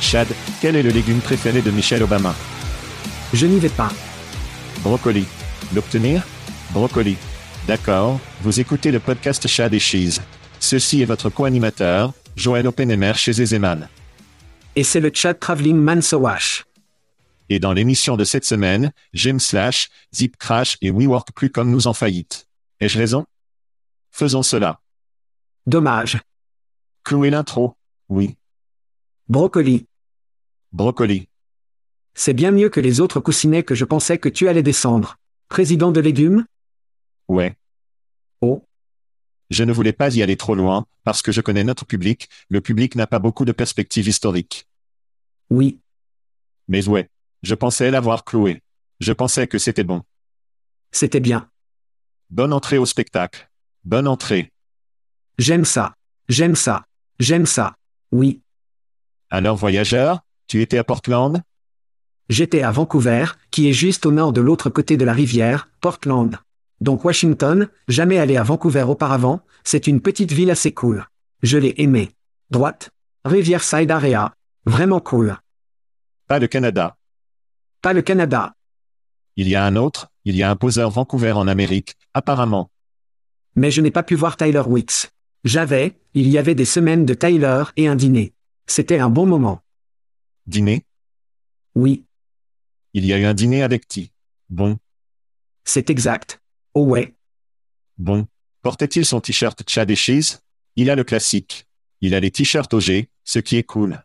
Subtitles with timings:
[0.00, 0.28] Chad,
[0.60, 2.34] quel est le légume préféré de Michelle Obama?
[3.32, 3.92] Je n'y vais pas.
[4.82, 5.26] Brocoli.
[5.74, 6.22] L'obtenir?
[6.70, 7.16] Brocoli.
[7.66, 10.20] D'accord, vous écoutez le podcast Chad et Cheese.
[10.60, 13.88] Ceci est votre co-animateur, Joël Oppenheimer chez Ezeman.
[14.76, 16.64] Et c'est le chat Traveling Man Sowash.
[17.50, 21.86] Et dans l'émission de cette semaine, Jim Slash, Zip Crash et WeWork plus comme nous
[21.86, 22.46] en faillite.
[22.80, 23.26] Ai-je raison?
[24.10, 24.80] Faisons cela.
[25.66, 26.18] Dommage.
[27.04, 27.74] Clouer l'intro.
[28.08, 28.36] Oui.
[29.28, 29.86] Brocoli.
[30.72, 31.28] Brocoli.
[32.14, 35.16] C'est bien mieux que les autres coussinets que je pensais que tu allais descendre.
[35.48, 36.46] Président de légumes?
[37.28, 37.54] Ouais.
[38.40, 38.64] Oh.
[39.50, 42.62] Je ne voulais pas y aller trop loin, parce que je connais notre public, le
[42.62, 44.66] public n'a pas beaucoup de perspectives historiques.
[45.50, 45.78] Oui.
[46.66, 47.10] Mais ouais.
[47.42, 48.62] Je pensais l'avoir cloué.
[48.98, 50.02] Je pensais que c'était bon.
[50.90, 51.50] C'était bien.
[52.30, 53.50] Bonne entrée au spectacle.
[53.84, 54.52] Bonne entrée.
[55.36, 55.94] J'aime ça.
[56.30, 56.86] J'aime ça.
[57.20, 57.76] J'aime ça.
[58.10, 58.40] Oui.
[59.30, 61.42] Alors voyageur, tu étais à Portland?
[62.30, 66.38] J'étais à Vancouver, qui est juste au nord de l'autre côté de la rivière, Portland.
[66.80, 71.06] Donc Washington, jamais allé à Vancouver auparavant, c'est une petite ville assez cool.
[71.42, 72.10] Je l'ai aimé.
[72.50, 72.90] Droite.
[73.24, 74.34] Riverside Area.
[74.64, 75.36] Vraiment cool.
[76.26, 76.96] Pas le Canada.
[77.82, 78.54] Pas le Canada.
[79.36, 82.70] Il y a un autre, il y a un poseur Vancouver en Amérique, apparemment.
[83.56, 85.10] Mais je n'ai pas pu voir Tyler Wicks.
[85.44, 88.32] J'avais, il y avait des semaines de Tyler et un dîner.
[88.68, 89.62] C'était un bon moment.
[90.46, 90.84] Dîner?
[91.74, 92.04] Oui,
[92.94, 94.10] Il y a eu un dîner avec T.
[94.50, 94.78] Bon,
[95.64, 96.40] c'est exact.
[96.74, 97.14] Oh ouais.
[97.98, 98.26] bon.
[98.62, 100.38] Portait-il son t-shirt Chad et Cheese?
[100.76, 101.66] Il a le classique.
[102.00, 104.04] Il a les t-shirts OG, ce qui est cool.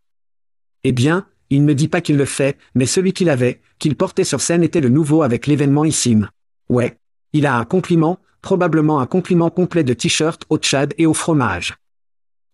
[0.83, 4.23] Eh bien, il ne dit pas qu'il le fait, mais celui qu'il avait, qu'il portait
[4.23, 6.29] sur scène était le nouveau avec l'événement Issim.
[6.69, 6.97] Ouais.
[7.33, 11.75] Il a un compliment, probablement un compliment complet de t-shirt au Tchad et au fromage.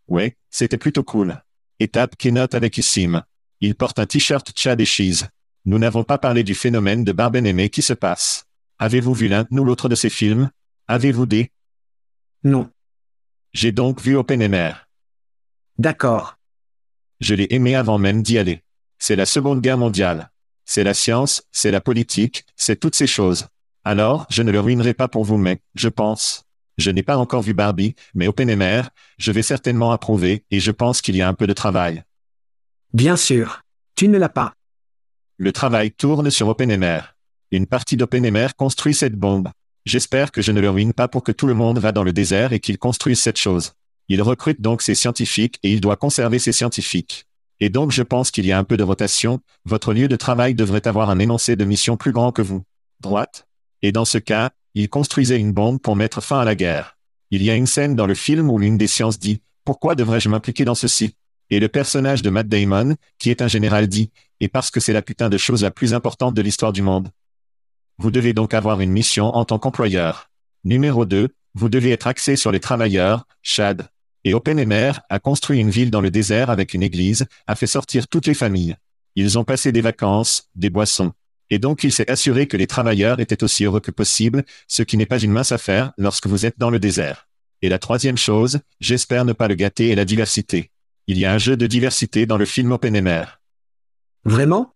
[0.07, 1.41] Ouais, c'était plutôt cool.
[1.79, 3.23] Étape keynote avec Issim.
[3.61, 5.27] Il porte un t-shirt Chad et Cheese.
[5.65, 8.45] Nous n'avons pas parlé du phénomène de Barben-Aimé qui se passe.
[8.79, 10.49] Avez-vous vu l'un ou l'autre de ces films?
[10.87, 11.51] Avez-vous des?
[12.43, 12.69] Non.
[13.53, 14.73] J'ai donc vu Oppenheimer.
[15.77, 16.37] D'accord.
[17.19, 18.63] Je l'ai aimé avant même d'y aller.
[18.97, 20.31] C'est la Seconde Guerre mondiale.
[20.65, 23.47] C'est la science, c'est la politique, c'est toutes ces choses.
[23.83, 26.45] Alors, je ne le ruinerai pas pour vous, mais, je pense.
[26.79, 28.83] Je n'ai pas encore vu Barbie, mais Oppenheimer,
[29.17, 32.03] je vais certainement approuver, et je pense qu'il y a un peu de travail.
[32.93, 33.63] Bien sûr.
[33.95, 34.53] Tu ne l'as pas.
[35.37, 37.01] Le travail tourne sur Oppenheimer.
[37.51, 39.49] Une partie d'Oppenheimer construit cette bombe.
[39.85, 42.13] J'espère que je ne le ruine pas pour que tout le monde va dans le
[42.13, 43.73] désert et qu'il construise cette chose.
[44.07, 47.25] Il recrute donc ses scientifiques et il doit conserver ses scientifiques.
[47.59, 50.55] Et donc je pense qu'il y a un peu de rotation, votre lieu de travail
[50.55, 52.63] devrait avoir un énoncé de mission plus grand que vous.
[53.01, 53.47] Droite
[53.81, 56.97] Et dans ce cas, il construisait une bombe pour mettre fin à la guerre.
[57.31, 59.35] Il y a une scène dans le film où l'une des sciences dit⁇
[59.65, 61.05] Pourquoi devrais-je m'impliquer dans ceci?⁇
[61.49, 64.05] Et le personnage de Matt Damon, qui est un général, dit⁇
[64.39, 67.09] Et parce que c'est la putain de chose la plus importante de l'histoire du monde.
[67.97, 70.29] Vous devez donc avoir une mission en tant qu'employeur.
[70.63, 73.89] Numéro 2, vous devez être axé sur les travailleurs, Chad.
[74.23, 78.07] Et Oppenheimer a construit une ville dans le désert avec une église, a fait sortir
[78.07, 78.75] toutes les familles.
[79.15, 81.11] Ils ont passé des vacances, des boissons.
[81.49, 84.97] Et donc il s'est assuré que les travailleurs étaient aussi heureux que possible, ce qui
[84.97, 87.27] n'est pas une mince affaire lorsque vous êtes dans le désert.
[87.61, 90.71] Et la troisième chose, j'espère ne pas le gâter, est la diversité.
[91.07, 93.23] Il y a un jeu de diversité dans le film Oppenheimer.
[94.23, 94.73] Vraiment?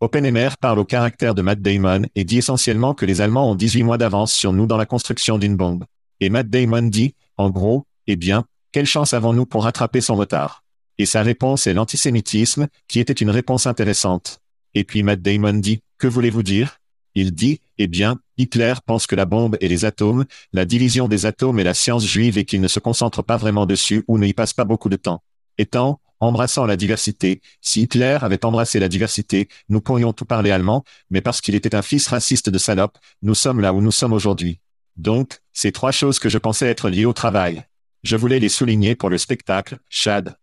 [0.00, 3.82] Oppenheimer parle au caractère de Matt Damon et dit essentiellement que les Allemands ont 18
[3.82, 5.84] mois d'avance sur nous dans la construction d'une bombe.
[6.20, 10.62] Et Matt Damon dit, en gros, eh bien, quelle chance avons-nous pour rattraper son retard?
[10.98, 14.40] Et sa réponse est l'antisémitisme, qui était une réponse intéressante.
[14.76, 16.80] Et puis Matt Damon dit, que voulez-vous dire?
[17.14, 21.24] Il dit, eh bien, Hitler pense que la bombe et les atomes, la division des
[21.24, 24.26] atomes et la science juive et qu'il ne se concentre pas vraiment dessus ou ne
[24.26, 25.22] y passe pas beaucoup de temps.
[25.56, 30.84] Étant, embrassant la diversité, si Hitler avait embrassé la diversité, nous pourrions tout parler allemand,
[31.08, 34.12] mais parce qu'il était un fils raciste de salope, nous sommes là où nous sommes
[34.12, 34.60] aujourd'hui.
[34.96, 37.64] Donc, ces trois choses que je pensais être liées au travail.
[38.02, 40.36] Je voulais les souligner pour le spectacle, Chad.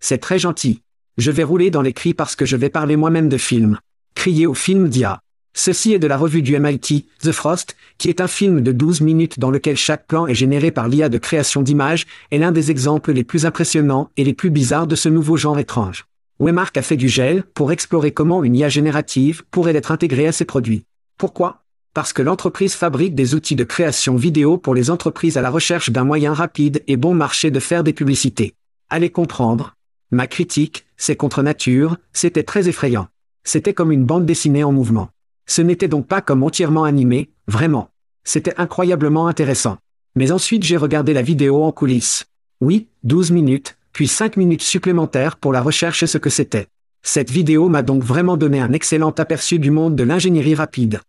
[0.00, 0.83] C'est très gentil.
[1.16, 3.78] Je vais rouler dans les cris parce que je vais parler moi-même de film.
[4.16, 5.20] Crier au film d'IA.
[5.56, 9.00] Ceci est de la revue du MIT, The Frost, qui est un film de 12
[9.00, 12.72] minutes dans lequel chaque plan est généré par l'IA de création d'images, est l'un des
[12.72, 16.06] exemples les plus impressionnants et les plus bizarres de ce nouveau genre étrange.
[16.40, 20.32] Waymark a fait du gel pour explorer comment une IA générative pourrait être intégrée à
[20.32, 20.84] ses produits.
[21.16, 21.62] Pourquoi?
[21.94, 25.90] Parce que l'entreprise fabrique des outils de création vidéo pour les entreprises à la recherche
[25.90, 28.54] d'un moyen rapide et bon marché de faire des publicités.
[28.90, 29.76] Allez comprendre.
[30.14, 33.08] Ma critique, c'est contre nature, c'était très effrayant.
[33.42, 35.08] C'était comme une bande dessinée en mouvement.
[35.44, 37.88] Ce n'était donc pas comme entièrement animé, vraiment.
[38.22, 39.76] C'était incroyablement intéressant.
[40.14, 42.26] Mais ensuite j'ai regardé la vidéo en coulisses.
[42.60, 46.68] Oui, 12 minutes, puis 5 minutes supplémentaires pour la recherche et ce que c'était.
[47.02, 51.00] Cette vidéo m'a donc vraiment donné un excellent aperçu du monde de l'ingénierie rapide.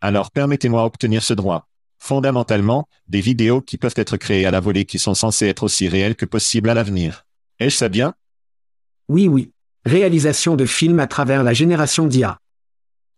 [0.00, 1.68] Alors permettez-moi d'obtenir ce droit.
[2.00, 5.86] Fondamentalement, des vidéos qui peuvent être créées à la volée qui sont censées être aussi
[5.88, 7.25] réelles que possible à l'avenir.
[7.58, 8.14] Est-ce ça bien?
[9.08, 9.52] Oui, oui.
[9.84, 12.38] Réalisation de films à travers la génération d'IA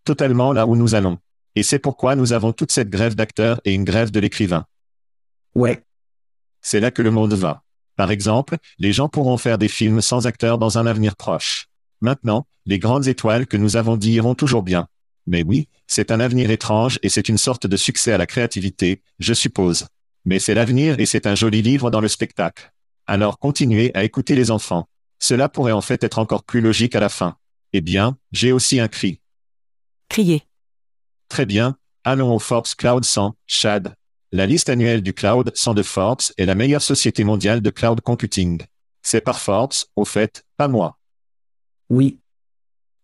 [0.09, 1.19] totalement là où nous allons.
[1.55, 4.65] Et c'est pourquoi nous avons toute cette grève d'acteurs et une grève de l'écrivain.
[5.55, 5.83] Ouais.
[6.63, 7.63] C'est là que le monde va.
[7.95, 11.67] Par exemple, les gens pourront faire des films sans acteurs dans un avenir proche.
[12.01, 14.87] Maintenant, les grandes étoiles que nous avons dit iront toujours bien.
[15.27, 19.03] Mais oui, c'est un avenir étrange et c'est une sorte de succès à la créativité,
[19.19, 19.89] je suppose.
[20.25, 22.73] Mais c'est l'avenir et c'est un joli livre dans le spectacle.
[23.09, 24.87] Alors continuez à écouter les enfants.
[25.19, 27.39] Cela pourrait en fait être encore plus logique à la fin.
[27.73, 29.23] Eh bien, j'ai aussi un cri.
[30.11, 30.43] Crier.
[31.31, 33.95] Très bien, allons au Forbes Cloud 100, Chad.
[34.31, 38.03] La liste annuelle du Cloud 100 de Forbes est la meilleure société mondiale de cloud
[38.03, 38.61] computing.
[39.01, 40.99] C'est par Forbes, au fait, pas moi.
[41.89, 42.19] Oui.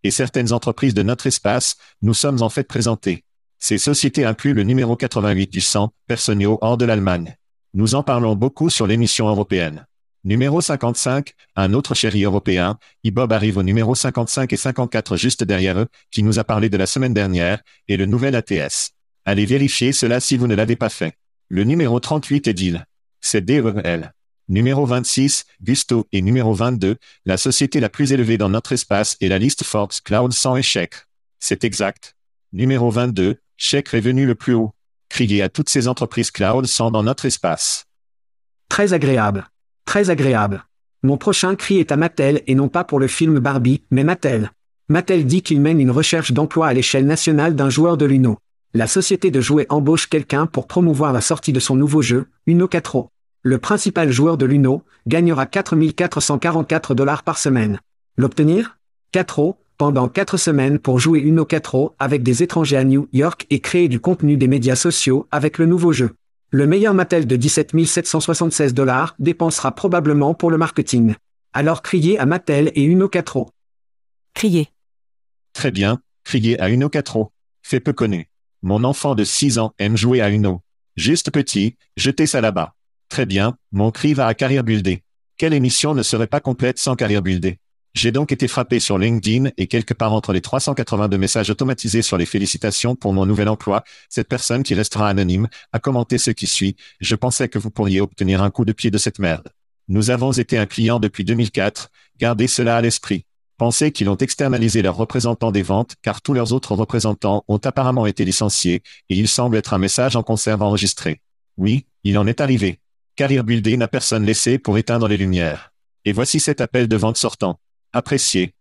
[0.03, 3.25] Et certaines entreprises de notre espace, nous sommes en fait présentés.
[3.59, 7.39] Ces sociétés incluent le numéro 88 du 100, Personio hors de l'Allemagne.
[7.73, 9.87] Nous en parlons beaucoup sur l'émission européenne.
[10.25, 15.79] Numéro 55, un autre chéri européen, Ibob arrive au numéro 55 et 54 juste derrière
[15.79, 18.93] eux, qui nous a parlé de la semaine dernière, et le nouvel ATS.
[19.27, 21.19] Allez vérifier cela si vous ne l'avez pas fait.
[21.51, 22.87] Le numéro 38 est Deal.
[23.21, 24.15] C'est DEL.
[24.49, 29.29] Numéro 26, Gusto, et numéro 22, la société la plus élevée dans notre espace est
[29.29, 30.95] la liste Forbes Cloud sans échec.
[31.39, 32.17] C'est exact.
[32.53, 34.75] Numéro 22, chèque revenu le plus haut.
[35.11, 37.85] Criez à toutes ces entreprises cloud sans dans notre espace.
[38.69, 39.47] Très agréable.
[39.85, 40.65] Très agréable.
[41.03, 44.51] Mon prochain cri est à Mattel et non pas pour le film Barbie, mais Mattel.
[44.89, 48.39] Mattel dit qu'il mène une recherche d'emploi à l'échelle nationale d'un joueur de l'Uno.
[48.73, 52.67] La société de jouets embauche quelqu'un pour promouvoir la sortie de son nouveau jeu, Uno
[52.67, 53.09] 4
[53.43, 57.79] Le principal joueur de l'Uno gagnera 4444 dollars par semaine.
[58.17, 58.79] L'obtenir?
[59.13, 63.61] 4 pendant 4 semaines pour jouer Uno 4 avec des étrangers à New York et
[63.61, 66.11] créer du contenu des médias sociaux avec le nouveau jeu.
[66.55, 71.17] Le meilleur Mattel de 17 776 dollars dépensera probablement pour le marketing.
[71.53, 73.47] Alors criez à Mattel et Uno 4
[74.35, 74.69] Criez.
[75.53, 77.33] Très bien, criez à Uno 4
[77.65, 78.29] Fait peu connu.
[78.63, 80.61] Mon enfant de 6 ans aime jouer à Uno.
[80.95, 82.75] Juste petit, jetez ça là-bas.
[83.09, 85.03] Très bien, mon cri va à Carrière Buildé.
[85.37, 87.59] Quelle émission ne serait pas complète sans Carrière Buildé
[87.95, 92.19] j'ai donc été frappé sur LinkedIn et quelque part entre les 382 messages automatisés sur
[92.19, 96.49] les félicitations pour mon nouvel emploi, cette personne qui restera anonyme a commenté ce qui
[96.49, 96.75] suit.
[97.01, 99.49] Je pensais que vous pourriez obtenir un coup de pied de cette merde.
[99.87, 101.91] Nous avons été un client depuis 2004.
[102.19, 103.27] Gardez cela à l'esprit.
[103.59, 108.07] Pensez qu'ils ont externalisé leurs représentants des ventes car tous leurs autres représentants ont apparemment
[108.07, 111.21] été licenciés et il semble être un message en conserve enregistré.
[111.57, 112.81] Oui, il en est arrivé.
[113.15, 115.73] Carrière Buildé n'a personne laissé pour éteindre les lumières.
[116.05, 117.61] Et voici cet appel de vente sortant.
[117.97, 118.53] Apprécié.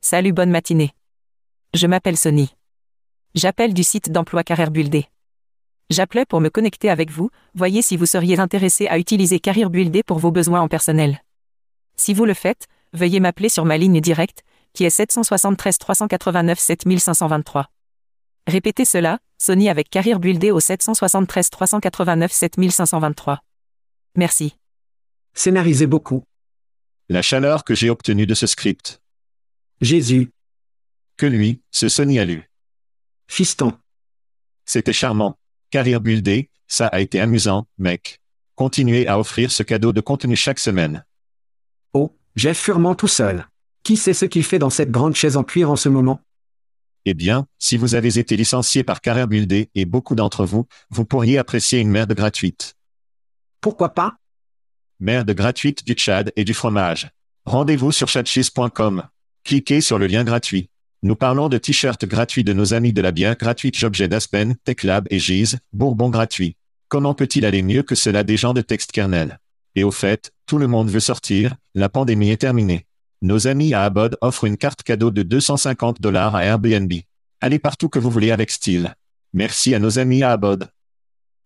[0.00, 0.94] Salut, bonne matinée.
[1.74, 2.48] Je m'appelle Sony.
[3.34, 5.10] J'appelle du site d'emploi Carrière Buildé.
[5.90, 10.02] J'appelais pour me connecter avec vous, voyez si vous seriez intéressé à utiliser Carrière Buildé
[10.02, 11.22] pour vos besoins en personnel.
[11.96, 17.66] Si vous le faites, veuillez m'appeler sur ma ligne directe, qui est 773 389 7523.
[18.46, 23.38] Répétez cela, Sony avec Carrière Buildé au 773 389 7523.
[24.16, 24.56] Merci.
[25.34, 26.24] Scénarisez beaucoup.
[27.08, 29.00] La chaleur que j'ai obtenue de ce script.
[29.80, 30.32] Jésus.
[31.16, 32.50] Que lui, ce Sony a lu.
[33.28, 33.78] Fiston.
[34.64, 35.38] C'était charmant.
[35.70, 38.20] Carrière buildé, ça a été amusant, mec.
[38.56, 41.04] Continuez à offrir ce cadeau de contenu chaque semaine.
[41.92, 43.46] Oh, Jeff Furman tout seul.
[43.84, 46.20] Qui sait ce qu'il fait dans cette grande chaise en cuir en ce moment?
[47.04, 51.04] Eh bien, si vous avez été licencié par Carrière buildé et beaucoup d'entre vous, vous
[51.04, 52.74] pourriez apprécier une merde gratuite.
[53.60, 54.16] Pourquoi pas?
[54.98, 57.10] Merde gratuite du Tchad et du fromage.
[57.44, 59.02] Rendez-vous sur chatcheese.com.
[59.44, 60.70] Cliquez sur le lien gratuit.
[61.02, 65.06] Nous parlons de t-shirts gratuits de nos amis de la bière gratuite Jobjet d'Aspen, TechLab
[65.10, 66.56] et Giz, Bourbon gratuit.
[66.88, 69.38] Comment peut-il aller mieux que cela des gens de texte kernel?
[69.74, 72.86] Et au fait, tout le monde veut sortir, la pandémie est terminée.
[73.20, 76.92] Nos amis à Abod offrent une carte cadeau de 250 dollars à Airbnb.
[77.42, 78.94] Allez partout que vous voulez avec style.
[79.34, 80.70] Merci à nos amis à Abod.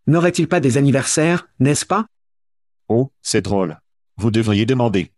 [0.06, 2.06] N'aurait-il pas des anniversaires, n'est-ce pas?
[2.92, 3.78] Oh, c'est drôle.
[4.16, 5.12] Vous devriez demander.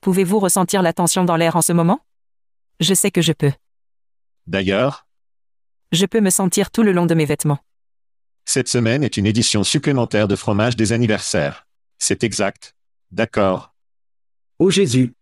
[0.00, 2.00] Pouvez-vous ressentir la tension dans l'air en ce moment?
[2.80, 3.52] Je sais que je peux.
[4.46, 5.06] D'ailleurs,
[5.92, 7.58] Je peux me sentir tout le long de mes vêtements.
[8.46, 11.66] cette semaine est une édition supplémentaire de fromage des anniversaires.
[11.98, 12.74] C'est exact.
[13.10, 13.74] D'accord.
[14.58, 15.14] Oh Jésus.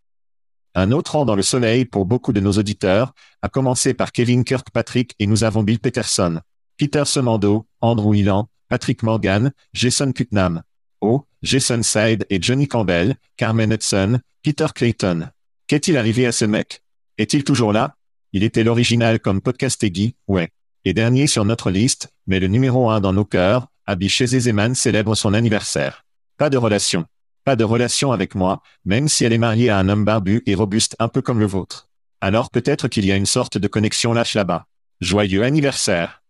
[0.75, 4.45] Un autre rang dans le soleil pour beaucoup de nos auditeurs, à commencer par Kevin
[4.45, 6.41] Kirkpatrick et nous avons Bill Peterson,
[6.77, 10.63] Peter Semando, Andrew Hillan, Patrick Morgan, Jason Putnam.
[11.01, 15.29] Oh, Jason Side et Johnny Campbell, Carmen Hudson, Peter Clayton.
[15.69, 16.83] Qu'est-il arrivé à ce mec?
[17.19, 17.95] Est-il toujours là?
[18.33, 20.51] Il était l'original comme podcast Eggy, ouais.
[20.85, 25.15] Et dernier sur notre liste, mais le numéro un dans nos cœurs, Abby Zeman célèbre
[25.15, 26.05] son anniversaire.
[26.37, 27.05] Pas de relation.
[27.45, 30.57] Pas de relation avec moi, même si elle est mariée à un homme barbu et
[30.57, 31.89] robuste un peu comme le vôtre.
[32.21, 34.67] Alors peut-être qu'il y a une sorte de connexion lâche là-bas.
[35.01, 36.25] Joyeux anniversaire.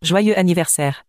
[0.00, 1.04] Joyeux anniversaire.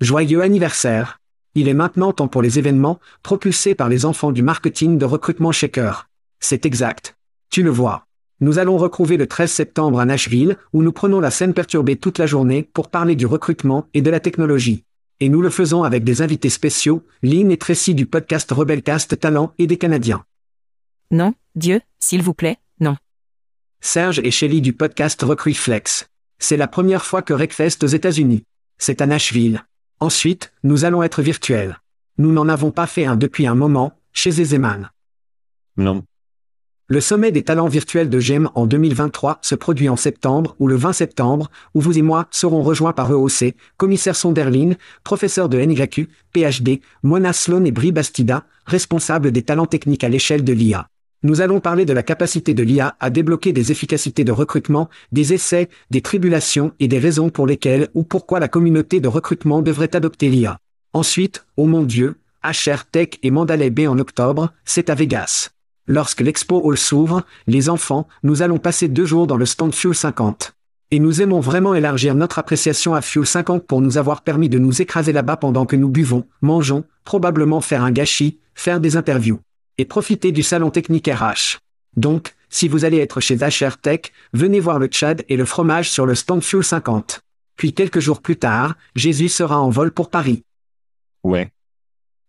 [0.00, 1.20] Joyeux anniversaire.
[1.54, 5.52] Il est maintenant temps pour les événements, propulsés par les enfants du marketing de recrutement
[5.52, 6.08] Shaker.
[6.40, 7.16] C'est exact.
[7.50, 8.04] Tu le vois.
[8.40, 12.18] Nous allons retrouver le 13 septembre à Nashville, où nous prenons la scène perturbée toute
[12.18, 14.84] la journée pour parler du recrutement et de la technologie.
[15.18, 19.52] Et nous le faisons avec des invités spéciaux, Lynn et Tracy du podcast Rebelcast Talent
[19.58, 20.24] et des Canadiens.
[21.10, 22.96] Non, Dieu, s'il vous plaît, non.
[23.80, 26.08] Serge et Shelly du podcast Recruit Flex.
[26.38, 28.44] C'est la première fois que Recfest aux États-Unis.
[28.76, 29.64] C'est à Nashville.
[30.00, 31.80] Ensuite, nous allons être virtuels.
[32.18, 34.90] Nous n'en avons pas fait un depuis un moment, chez Zeman.
[35.76, 36.04] Non.
[36.86, 40.76] Le sommet des talents virtuels de GEM en 2023 se produit en septembre ou le
[40.76, 44.72] 20 septembre, où vous et moi serons rejoints par EOC, commissaire Sonderlin,
[45.04, 50.44] professeur de NYQ, PhD, Mona Sloan et Brie Bastida, responsable des talents techniques à l'échelle
[50.44, 50.88] de l'IA.
[51.24, 55.34] Nous allons parler de la capacité de l'IA à débloquer des efficacités de recrutement, des
[55.34, 59.96] essais, des tribulations et des raisons pour lesquelles ou pourquoi la communauté de recrutement devrait
[59.96, 60.58] adopter l'IA.
[60.92, 65.50] Ensuite, oh mon Dieu, HR Tech et Mandalay Bay en octobre, c'est à Vegas.
[65.88, 69.96] Lorsque l'Expo Hall s'ouvre, les enfants, nous allons passer deux jours dans le stand Fuel
[69.96, 70.54] 50.
[70.92, 74.60] Et nous aimons vraiment élargir notre appréciation à Fuel 50 pour nous avoir permis de
[74.60, 79.40] nous écraser là-bas pendant que nous buvons, mangeons, probablement faire un gâchis, faire des interviews.
[79.78, 81.58] Et profiter du salon technique RH.
[81.96, 85.90] Donc, si vous allez être chez HR Tech, venez voir le Tchad et le fromage
[85.90, 87.20] sur le stand Fuel 50.
[87.56, 90.42] Puis quelques jours plus tard, Jésus sera en vol pour Paris.
[91.24, 91.52] Ouais.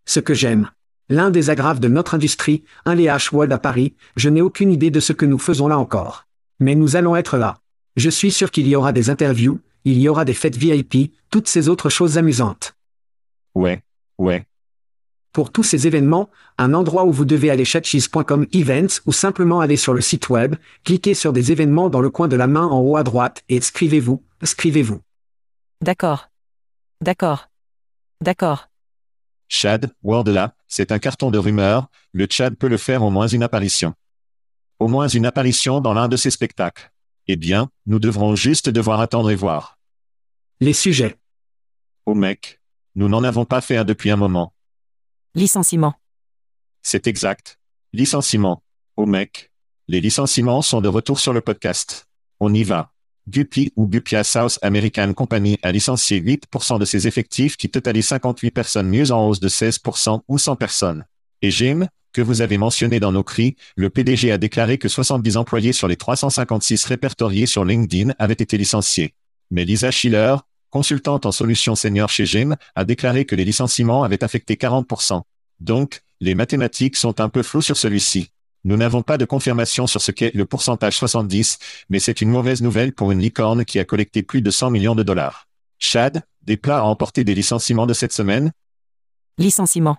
[0.06, 0.70] Ce que j'aime.
[1.08, 4.90] L'un des agraves de notre industrie, un les H-World à Paris, je n'ai aucune idée
[4.90, 6.26] de ce que nous faisons là encore.
[6.60, 7.58] Mais nous allons être là.
[7.96, 11.48] Je suis sûr qu'il y aura des interviews, il y aura des fêtes VIP, toutes
[11.48, 12.74] ces autres choses amusantes.
[13.54, 13.82] Ouais.
[14.18, 14.46] Ouais.
[15.32, 19.76] Pour tous ces événements, un endroit où vous devez aller chatcheese.com events ou simplement aller
[19.76, 22.80] sur le site web, cliquez sur des événements dans le coin de la main en
[22.80, 25.00] haut à droite et inscrivez-vous, inscrivez-vous.
[25.82, 26.28] D'accord.
[27.00, 27.48] D'accord.
[28.20, 28.68] D'accord.
[29.48, 33.42] Chad, Wordla, c'est un carton de rumeurs, le Tchad peut le faire au moins une
[33.42, 33.94] apparition.
[34.78, 36.92] Au moins une apparition dans l'un de ses spectacles.
[37.26, 39.78] Eh bien, nous devrons juste devoir attendre et voir.
[40.60, 41.16] Les sujets.
[42.06, 42.60] Oh mec.
[42.96, 44.52] Nous n'en avons pas fait un depuis un moment.
[45.36, 45.94] Licenciement.
[46.82, 47.60] C'est exact.
[47.92, 48.64] Licenciement.
[48.96, 49.52] Oh mec.
[49.86, 52.08] Les licenciements sont de retour sur le podcast.
[52.40, 52.90] On y va.
[53.28, 58.50] Guppy ou Gupia South American Company a licencié 8% de ses effectifs qui totalisent 58
[58.50, 61.04] personnes mieux en hausse de 16% ou 100 personnes.
[61.42, 65.36] Et Jim, que vous avez mentionné dans nos cris, le PDG a déclaré que 70
[65.36, 69.14] employés sur les 356 répertoriés sur LinkedIn avaient été licenciés.
[69.52, 70.34] Mais Lisa Schiller,
[70.70, 75.22] consultante en solutions senior chez GEM, a déclaré que les licenciements avaient affecté 40%.
[75.60, 78.30] Donc, les mathématiques sont un peu floues sur celui-ci.
[78.64, 81.58] Nous n'avons pas de confirmation sur ce qu'est le pourcentage 70,
[81.88, 84.94] mais c'est une mauvaise nouvelle pour une licorne qui a collecté plus de 100 millions
[84.94, 85.48] de dollars.
[85.78, 88.52] Chad, des plats à emporter des licenciements de cette semaine?
[89.38, 89.96] Licenciement.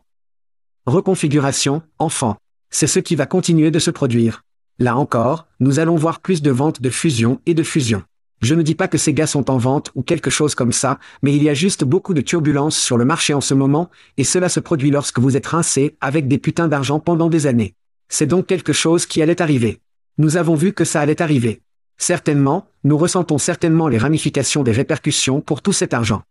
[0.86, 2.38] Reconfiguration, enfant.
[2.70, 4.44] C'est ce qui va continuer de se produire.
[4.78, 8.04] Là encore, nous allons voir plus de ventes de fusion et de fusion.
[8.42, 10.98] Je ne dis pas que ces gars sont en vente ou quelque chose comme ça,
[11.22, 14.24] mais il y a juste beaucoup de turbulences sur le marché en ce moment, et
[14.24, 17.76] cela se produit lorsque vous êtes rincé avec des putains d'argent pendant des années.
[18.10, 19.80] C'est donc quelque chose qui allait arriver.
[20.18, 21.62] Nous avons vu que ça allait arriver.
[21.98, 26.24] Certainement, nous ressentons certainement les ramifications des répercussions pour tout cet argent.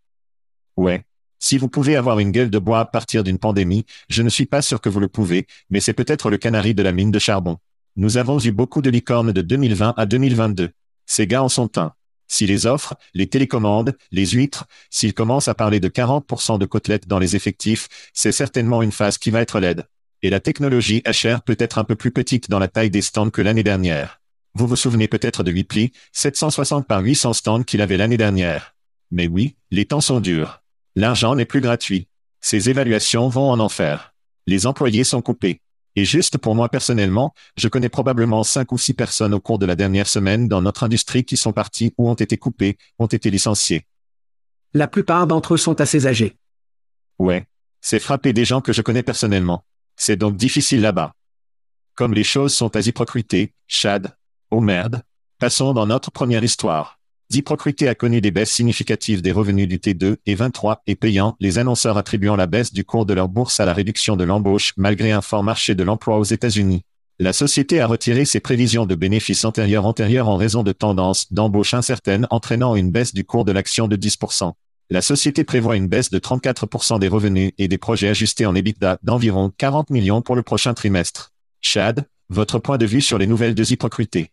[0.75, 1.05] Ouais.
[1.39, 4.45] Si vous pouvez avoir une gueule de bois à partir d'une pandémie, je ne suis
[4.45, 7.19] pas sûr que vous le pouvez, mais c'est peut-être le canari de la mine de
[7.19, 7.57] charbon.
[7.95, 10.71] Nous avons eu beaucoup de licornes de 2020 à 2022.
[11.05, 11.93] Ces gars en sont un.
[12.31, 17.05] Si les offres, les télécommandes, les huîtres, s'ils commencent à parler de 40% de côtelettes
[17.05, 19.85] dans les effectifs, c'est certainement une phase qui va être laide.
[20.21, 23.31] Et la technologie HR peut être un peu plus petite dans la taille des stands
[23.31, 24.21] que l'année dernière.
[24.53, 28.75] Vous vous souvenez peut-être de Whipley, 760 par 800 stands qu'il avait l'année dernière.
[29.11, 30.63] Mais oui, les temps sont durs.
[30.95, 32.07] L'argent n'est plus gratuit.
[32.39, 34.13] Ces évaluations vont en enfer.
[34.47, 35.59] Les employés sont coupés.
[35.95, 39.65] Et juste pour moi personnellement, je connais probablement cinq ou six personnes au cours de
[39.65, 43.29] la dernière semaine dans notre industrie qui sont parties ou ont été coupées, ont été
[43.29, 43.85] licenciées.
[44.73, 46.37] La plupart d'entre eux sont assez âgés.
[47.19, 47.45] Ouais.
[47.81, 49.65] C'est frapper des gens que je connais personnellement.
[49.97, 51.13] C'est donc difficile là-bas.
[51.95, 54.15] Comme les choses sont à Ziprocrité, Chad.
[54.49, 55.03] Oh merde.
[55.39, 57.00] Passons dans notre première histoire.
[57.31, 61.59] Ziprocrité a connu des baisses significatives des revenus du T2 et 23 et payant, les
[61.59, 65.13] annonceurs attribuant la baisse du cours de leur bourse à la réduction de l'embauche malgré
[65.13, 66.83] un fort marché de l'emploi aux États-Unis.
[67.19, 71.73] La société a retiré ses prévisions de bénéfices antérieurs antérieurs en raison de tendances d'embauche
[71.73, 74.51] incertaines entraînant une baisse du cours de l'action de 10%.
[74.89, 78.99] La société prévoit une baisse de 34% des revenus et des projets ajustés en EBITDA
[79.03, 81.31] d'environ 40 millions pour le prochain trimestre.
[81.61, 84.31] Chad, votre point de vue sur les nouvelles de Ziprocrité.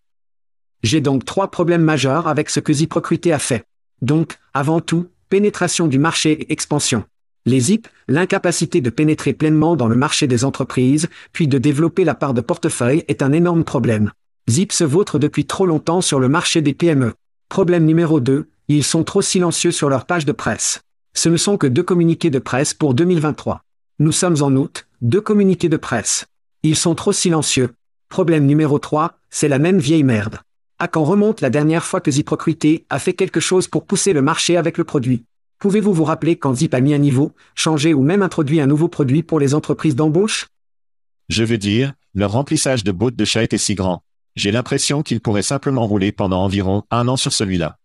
[0.82, 3.64] J'ai donc trois problèmes majeurs avec ce que Ziprocrité a fait.
[4.02, 7.04] Donc, avant tout, pénétration du marché et expansion.
[7.46, 12.14] Les ZIP, l'incapacité de pénétrer pleinement dans le marché des entreprises, puis de développer la
[12.14, 14.12] part de portefeuille est un énorme problème.
[14.48, 17.14] ZIP se vautre depuis trop longtemps sur le marché des PME.
[17.48, 20.82] Problème numéro 2, ils sont trop silencieux sur leur page de presse.
[21.14, 23.62] Ce ne sont que deux communiqués de presse pour 2023.
[23.98, 26.26] Nous sommes en août, deux communiqués de presse.
[26.62, 27.70] Ils sont trop silencieux.
[28.08, 30.38] Problème numéro 3, c'est la même vieille merde.
[30.80, 34.22] À quand remonte la dernière fois que Ziprocrité a fait quelque chose pour pousser le
[34.22, 35.24] marché avec le produit
[35.58, 38.86] Pouvez-vous vous rappeler quand Zip a mis un niveau, changé ou même introduit un nouveau
[38.86, 40.46] produit pour les entreprises d'embauche?
[41.28, 44.04] Je veux dire, leur remplissage de bottes de chat était si grand.
[44.36, 47.76] J'ai l'impression qu'ils pourraient simplement rouler pendant environ un an sur celui-là.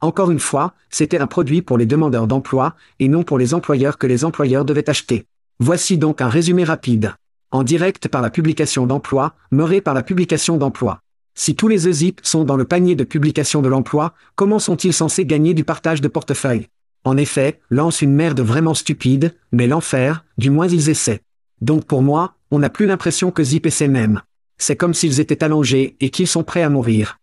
[0.00, 3.98] Encore une fois, c'était un produit pour les demandeurs d'emploi, et non pour les employeurs
[3.98, 5.26] que les employeurs devaient acheter.
[5.58, 7.12] Voici donc un résumé rapide.
[7.50, 11.02] En direct par la publication d'emploi, meuré par la publication d'emploi.
[11.38, 15.26] Si tous les EZIP sont dans le panier de publication de l'emploi, comment sont-ils censés
[15.26, 16.68] gagner du partage de portefeuille?
[17.04, 21.20] En effet, lance une merde vraiment stupide, mais l'enfer, du moins ils essaient.
[21.60, 24.22] Donc pour moi, on n'a plus l'impression que Zip essaie même.
[24.56, 27.18] C'est comme s'ils étaient allongés et qu'ils sont prêts à mourir.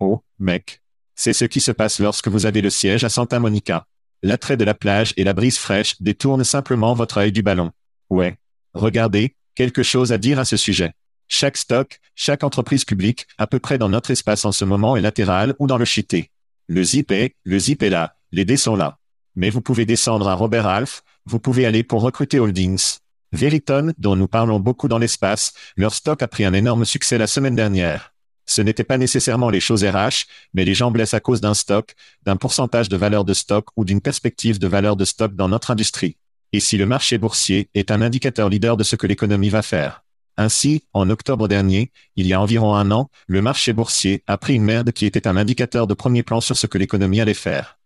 [0.00, 0.80] Oh, mec.
[1.14, 3.86] C'est ce qui se passe lorsque vous avez le siège à Santa Monica.
[4.22, 7.70] L'attrait de la plage et la brise fraîche détournent simplement votre œil du ballon.
[8.08, 8.38] Ouais.
[8.72, 10.92] Regardez, quelque chose à dire à ce sujet.
[11.28, 15.00] Chaque stock, chaque entreprise publique, à peu près dans notre espace en ce moment est
[15.00, 16.30] latéral ou dans le chité.
[16.68, 18.98] Le zip est, le zip est là, les dés sont là.
[19.34, 22.98] Mais vous pouvez descendre à Robert Half, vous pouvez aller pour recruter Holdings.
[23.32, 27.26] Veriton, dont nous parlons beaucoup dans l'espace, leur stock a pris un énorme succès la
[27.26, 28.14] semaine dernière.
[28.46, 31.94] Ce n'était pas nécessairement les choses RH, mais les gens blessent à cause d'un stock,
[32.22, 35.72] d'un pourcentage de valeur de stock ou d'une perspective de valeur de stock dans notre
[35.72, 36.16] industrie.
[36.52, 40.05] Et si le marché boursier est un indicateur leader de ce que l'économie va faire?
[40.36, 44.54] Ainsi, en octobre dernier, il y a environ un an, le marché boursier a pris
[44.54, 47.78] une merde qui était un indicateur de premier plan sur ce que l'économie allait faire.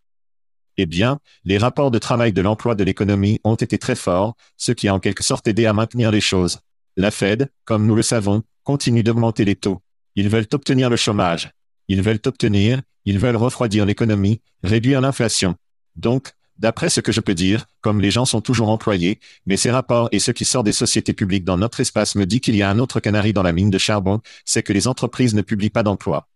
[0.77, 4.73] Eh bien, les rapports de travail de l'emploi de l'économie ont été très forts, ce
[4.73, 6.59] qui a en quelque sorte aidé à maintenir les choses.
[6.97, 9.83] La Fed, comme nous le savons, continue d'augmenter les taux.
[10.17, 11.51] Ils veulent obtenir le chômage.
[11.89, 15.55] Ils veulent obtenir, ils veulent refroidir l'économie, réduire l'inflation.
[15.97, 19.71] Donc, d'après ce que je peux dire, comme les gens sont toujours employés, mais ces
[19.71, 22.63] rapports et ce qui sort des sociétés publiques dans notre espace me dit qu'il y
[22.63, 25.71] a un autre canari dans la mine de charbon, c'est que les entreprises ne publient
[25.71, 26.29] pas d'emplois.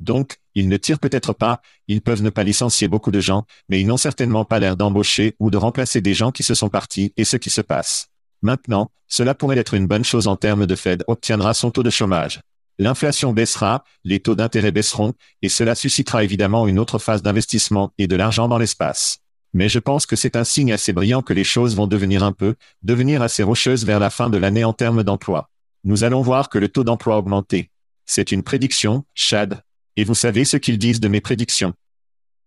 [0.00, 3.80] Donc, ils ne tirent peut-être pas, ils peuvent ne pas licencier beaucoup de gens, mais
[3.80, 7.12] ils n'ont certainement pas l'air d'embaucher ou de remplacer des gens qui se sont partis
[7.16, 8.08] et ce qui se passe.
[8.42, 11.90] Maintenant, cela pourrait être une bonne chose en termes de Fed obtiendra son taux de
[11.90, 12.40] chômage.
[12.78, 18.08] L'inflation baissera, les taux d'intérêt baisseront, et cela suscitera évidemment une autre phase d'investissement et
[18.08, 19.23] de l'argent dans l'espace.
[19.54, 22.32] Mais je pense que c'est un signe assez brillant que les choses vont devenir un
[22.32, 25.48] peu, devenir assez rocheuses vers la fin de l'année en termes d'emploi.
[25.84, 27.70] Nous allons voir que le taux d'emploi augmenter.
[28.04, 29.62] C'est une prédiction, Chad.
[29.96, 31.72] Et vous savez ce qu'ils disent de mes prédictions.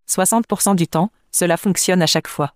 [0.09, 2.53] 60% du temps, cela fonctionne à chaque fois.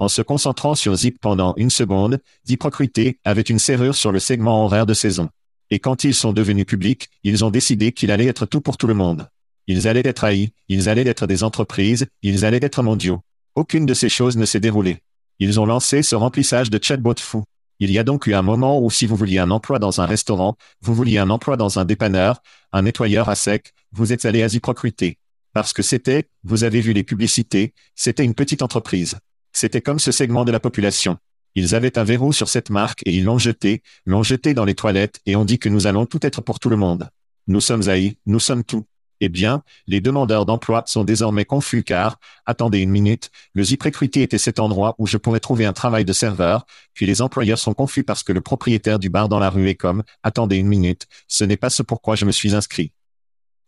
[0.00, 4.64] En se concentrant sur Zip pendant une seconde, Ziprocrité avait une serrure sur le segment
[4.64, 5.28] horaire de saison.
[5.70, 8.88] Et quand ils sont devenus publics, ils ont décidé qu'il allait être tout pour tout
[8.88, 9.28] le monde.
[9.68, 13.22] Ils allaient être haïs, ils allaient être des entreprises, ils allaient être mondiaux.
[13.54, 14.98] Aucune de ces choses ne s'est déroulée.
[15.38, 17.44] Ils ont lancé ce remplissage de chatbot fou.
[17.80, 20.06] Il y a donc eu un moment où si vous vouliez un emploi dans un
[20.06, 22.40] restaurant, vous vouliez un emploi dans un dépanneur,
[22.72, 25.18] un nettoyeur à sec, vous êtes allé à Ziprocrité.
[25.52, 29.16] Parce que c'était, vous avez vu les publicités, c'était une petite entreprise.
[29.52, 31.18] C'était comme ce segment de la population.
[31.54, 34.74] Ils avaient un verrou sur cette marque et ils l'ont jeté, l'ont jeté dans les
[34.74, 37.10] toilettes et ont dit que nous allons tout être pour tout le monde.
[37.48, 38.86] Nous sommes haïs, nous sommes tout.
[39.24, 44.36] Eh bien, les demandeurs d'emploi sont désormais confus car, attendez une minute, le ZipRecruiter était
[44.36, 48.02] cet endroit où je pourrais trouver un travail de serveur, puis les employeurs sont confus
[48.02, 51.44] parce que le propriétaire du bar dans la rue est comme, attendez une minute, ce
[51.44, 52.90] n'est pas ce pourquoi je me suis inscrit.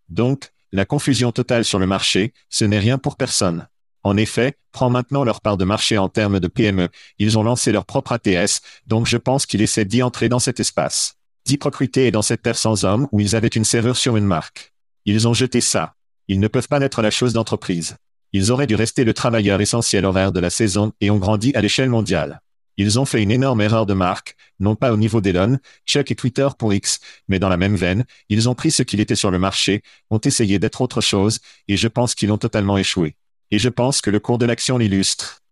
[0.09, 3.69] Donc, la confusion totale sur le marché, ce n'est rien pour personne.
[4.03, 6.89] En effet, prend maintenant leur part de marché en termes de PME.
[7.21, 10.59] Ils ont lancé leur propre ATS, donc je pense qu'ils essaient d'y entrer dans cet
[10.59, 11.15] espace.
[11.47, 14.74] Diprocrité est dans cette terre sans homme où ils avaient une serrure sur une marque.
[15.07, 15.95] Ils ont jeté ça.
[16.29, 17.97] Ils ne peuvent pas être la chose d'entreprise.
[18.33, 21.61] Ils auraient dû rester le travailleur essentiel horaire de la saison et ont grandi à
[21.61, 22.41] l'échelle mondiale.
[22.77, 26.17] Ils ont fait une énorme erreur de marque, non pas au niveau d'Elon, Chuck et
[26.17, 29.31] Twitter pour X, mais dans la même veine, ils ont pris ce qu'il était sur
[29.31, 31.39] le marché, ont essayé d'être autre chose,
[31.69, 33.15] et je pense qu'ils ont totalement échoué.
[33.53, 35.43] Et je pense que le cours de l'action l'illustre.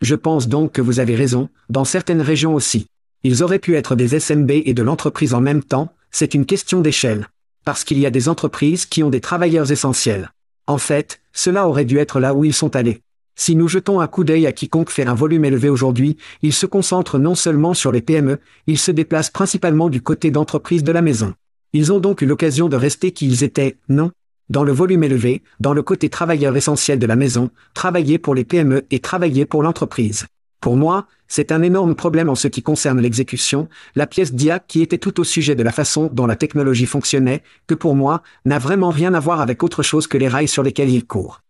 [0.00, 2.86] Je pense donc que vous avez raison, dans certaines régions aussi.
[3.22, 6.80] Ils auraient pu être des SMB et de l'entreprise en même temps, c'est une question
[6.80, 7.28] d'échelle.
[7.64, 10.32] Parce qu'il y a des entreprises qui ont des travailleurs essentiels.
[10.66, 13.02] En fait, cela aurait dû être là où ils sont allés.
[13.36, 16.66] Si nous jetons un coup d'œil à quiconque fait un volume élevé aujourd'hui, il se
[16.66, 21.02] concentre non seulement sur les PME, il se déplace principalement du côté d'entreprise de la
[21.02, 21.34] maison.
[21.72, 24.10] Ils ont donc eu l'occasion de rester qui ils étaient, non?
[24.48, 28.44] Dans le volume élevé, dans le côté travailleur essentiel de la maison, travailler pour les
[28.44, 30.26] PME et travailler pour l'entreprise.
[30.60, 34.82] Pour moi, c'est un énorme problème en ce qui concerne l'exécution, la pièce d'IA qui
[34.82, 38.58] était tout au sujet de la façon dont la technologie fonctionnait, que pour moi, n'a
[38.58, 41.40] vraiment rien à voir avec autre chose que les rails sur lesquels ils courent.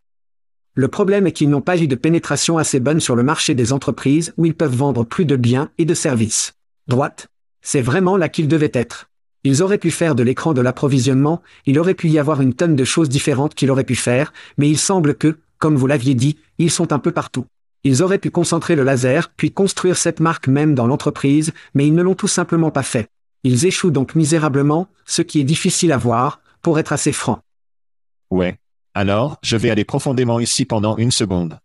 [0.75, 3.73] Le problème est qu'ils n'ont pas eu de pénétration assez bonne sur le marché des
[3.73, 6.53] entreprises où ils peuvent vendre plus de biens et de services.
[6.87, 7.27] Droite.
[7.61, 9.11] C'est vraiment là qu'ils devaient être.
[9.43, 12.77] Ils auraient pu faire de l'écran de l'approvisionnement, il aurait pu y avoir une tonne
[12.77, 16.39] de choses différentes qu'ils auraient pu faire, mais il semble que, comme vous l'aviez dit,
[16.59, 17.47] ils sont un peu partout.
[17.83, 21.95] Ils auraient pu concentrer le laser, puis construire cette marque même dans l'entreprise, mais ils
[21.95, 23.09] ne l'ont tout simplement pas fait.
[23.43, 27.41] Ils échouent donc misérablement, ce qui est difficile à voir, pour être assez franc.
[28.31, 28.59] Ouais.
[28.93, 31.59] Alors, je vais aller profondément ici pendant une seconde.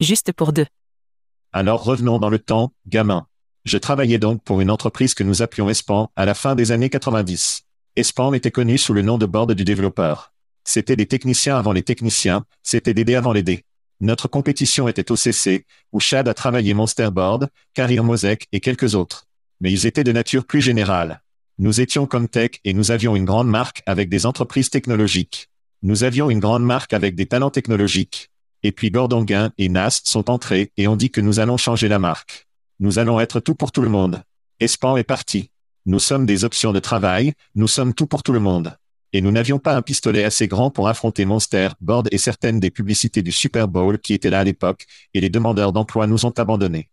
[0.00, 0.66] Juste pour deux.
[1.52, 3.26] Alors revenons dans le temps, gamin.
[3.64, 6.88] Je travaillais donc pour une entreprise que nous appelions Espan à la fin des années
[6.88, 7.62] 90.
[7.96, 10.32] Espan était connu sous le nom de board du développeur.
[10.64, 13.64] C'était des techniciens avant les techniciens, c'était des dés avant les dés.
[14.00, 19.26] Notre compétition était au CC, où Chad a travaillé Monsterboard, Carrier Mosek et quelques autres.
[19.60, 21.22] Mais ils étaient de nature plus générale.
[21.58, 25.48] Nous étions comme tech et nous avions une grande marque avec des entreprises technologiques.
[25.82, 28.30] Nous avions une grande marque avec des talents technologiques.
[28.62, 31.88] Et puis Gordon Gain et Nast sont entrés et ont dit que nous allons changer
[31.88, 32.48] la marque.
[32.78, 34.22] Nous allons être tout pour tout le monde.
[34.60, 35.50] Espan est parti.
[35.84, 38.76] Nous sommes des options de travail, nous sommes tout pour tout le monde.
[39.12, 42.70] Et nous n'avions pas un pistolet assez grand pour affronter Monster, Board et certaines des
[42.70, 46.30] publicités du Super Bowl qui étaient là à l'époque, et les demandeurs d'emploi nous ont
[46.30, 46.90] abandonnés.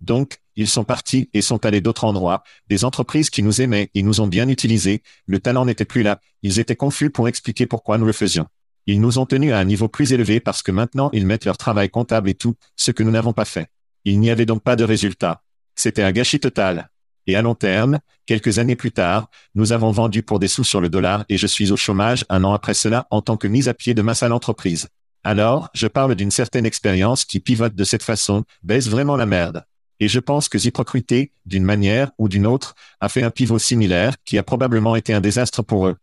[0.00, 4.02] Donc, ils sont partis et sont allés d'autres endroits, des entreprises qui nous aimaient et
[4.02, 7.98] nous ont bien utilisés, le talent n'était plus là, ils étaient confus pour expliquer pourquoi
[7.98, 8.46] nous le faisions.
[8.86, 11.56] Ils nous ont tenus à un niveau plus élevé parce que maintenant ils mettent leur
[11.56, 13.68] travail comptable et tout, ce que nous n'avons pas fait.
[14.04, 15.42] Il n'y avait donc pas de résultat.
[15.76, 16.90] C'était un gâchis total.
[17.26, 20.80] Et à long terme, quelques années plus tard, nous avons vendu pour des sous sur
[20.80, 23.68] le dollar et je suis au chômage un an après cela en tant que mise
[23.68, 24.88] à pied de ma sale entreprise.
[25.24, 29.64] Alors, je parle d'une certaine expérience qui pivote de cette façon, baisse vraiment la merde.
[30.00, 34.16] Et je pense que Ziprocrité, d'une manière ou d'une autre, a fait un pivot similaire
[34.24, 35.96] qui a probablement été un désastre pour eux.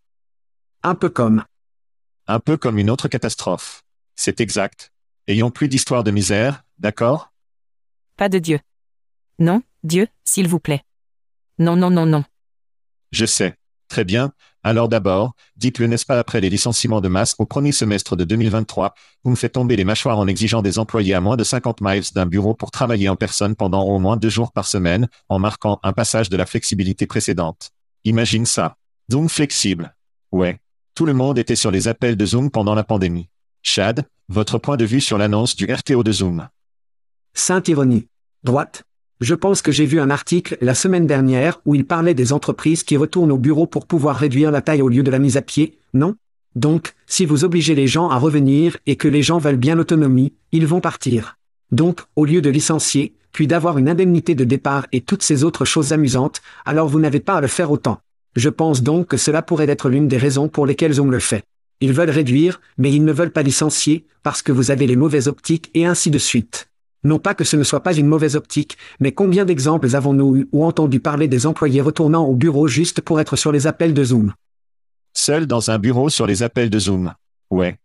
[0.84, 1.44] Un peu comme.
[2.28, 3.84] Un peu comme une autre catastrophe.
[4.16, 4.94] C'est exact.
[5.28, 7.34] Ayons plus d'histoire de misère, d'accord?
[8.16, 8.60] Pas de Dieu.
[9.38, 10.84] Non, Dieu, s'il vous plaît.
[11.60, 12.24] Non, non, non, non.
[13.12, 13.56] Je sais.
[13.90, 14.32] Très bien.
[14.64, 18.94] Alors d'abord, dites-le n'est-ce pas après les licenciements de masse au premier semestre de 2023,
[19.24, 22.04] vous me faites tomber les mâchoires en exigeant des employés à moins de 50 miles
[22.14, 25.80] d'un bureau pour travailler en personne pendant au moins deux jours par semaine, en marquant
[25.82, 27.72] un passage de la flexibilité précédente.
[28.04, 28.76] Imagine ça.
[29.12, 29.96] Zoom flexible.
[30.32, 30.60] Ouais.
[30.94, 33.30] Tout le monde était sur les appels de Zoom pendant la pandémie.
[33.64, 36.48] Chad, votre point de vue sur l'annonce du RTO de Zoom.
[37.34, 38.08] Sainte ironie.
[38.44, 38.84] Droite.
[39.22, 42.84] Je pense que j'ai vu un article la semaine dernière où il parlait des entreprises
[42.84, 45.42] qui retournent au bureau pour pouvoir réduire la taille au lieu de la mise à
[45.42, 46.16] pied, non?
[46.56, 50.32] Donc, si vous obligez les gens à revenir et que les gens veulent bien l'autonomie,
[50.54, 51.38] ils vont partir.
[51.74, 55.66] Donc, au lieu de licencier, puis d'avoir une indemnité de départ et toutes ces autres
[55.66, 58.00] choses amusantes, alors vous n'avez pas à le faire autant.
[58.38, 61.44] Je pense donc que cela pourrait être l'une des raisons pour lesquelles on le fait.
[61.82, 65.28] Ils veulent réduire, mais ils ne veulent pas licencier, parce que vous avez les mauvaises
[65.28, 66.70] optiques et ainsi de suite.
[67.04, 70.50] Non pas que ce ne soit pas une mauvaise optique, mais combien d'exemples avons-nous eu
[70.52, 74.04] ou entendu parler des employés retournant au bureau juste pour être sur les appels de
[74.04, 74.34] Zoom?
[75.14, 77.14] Seul dans un bureau sur les appels de Zoom.
[77.50, 77.78] Ouais.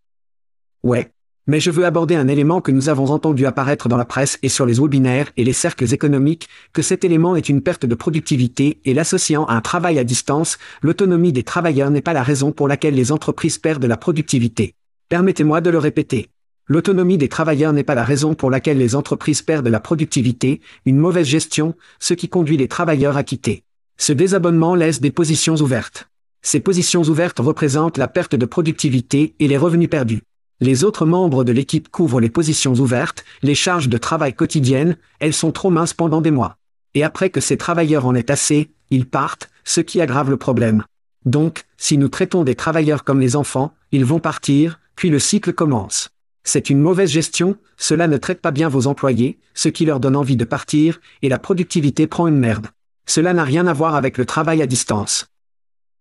[0.83, 1.11] Ouais.
[1.47, 4.49] Mais je veux aborder un élément que nous avons entendu apparaître dans la presse et
[4.49, 8.81] sur les webinaires et les cercles économiques, que cet élément est une perte de productivité
[8.85, 12.67] et l'associant à un travail à distance, l'autonomie des travailleurs n'est pas la raison pour
[12.67, 14.75] laquelle les entreprises perdent la productivité.
[15.09, 16.31] Permettez-moi de le répéter.
[16.67, 20.97] L'autonomie des travailleurs n'est pas la raison pour laquelle les entreprises perdent la productivité, une
[20.97, 23.65] mauvaise gestion, ce qui conduit les travailleurs à quitter.
[23.99, 26.09] Ce désabonnement laisse des positions ouvertes.
[26.41, 30.23] Ces positions ouvertes représentent la perte de productivité et les revenus perdus.
[30.61, 35.35] Les autres membres de l'équipe couvrent les positions ouvertes, les charges de travail quotidiennes, elles
[35.35, 36.57] sont trop minces pendant des mois.
[36.95, 40.85] Et après que ces travailleurs en aient assez, ils partent, ce qui aggrave le problème.
[41.27, 45.53] Donc, si nous traitons des travailleurs comme les enfants, ils vont partir, puis le cycle
[45.53, 46.11] commence.
[46.45, 50.15] C'est une mauvaise gestion, cela ne traite pas bien vos employés, ce qui leur donne
[50.15, 52.69] envie de partir, et la productivité prend une merde.
[53.07, 55.27] Cela n'a rien à voir avec le travail à distance.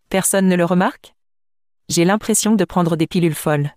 [0.09, 1.15] Personne ne le remarque?
[1.89, 3.73] J'ai l'impression de prendre des pilules folles.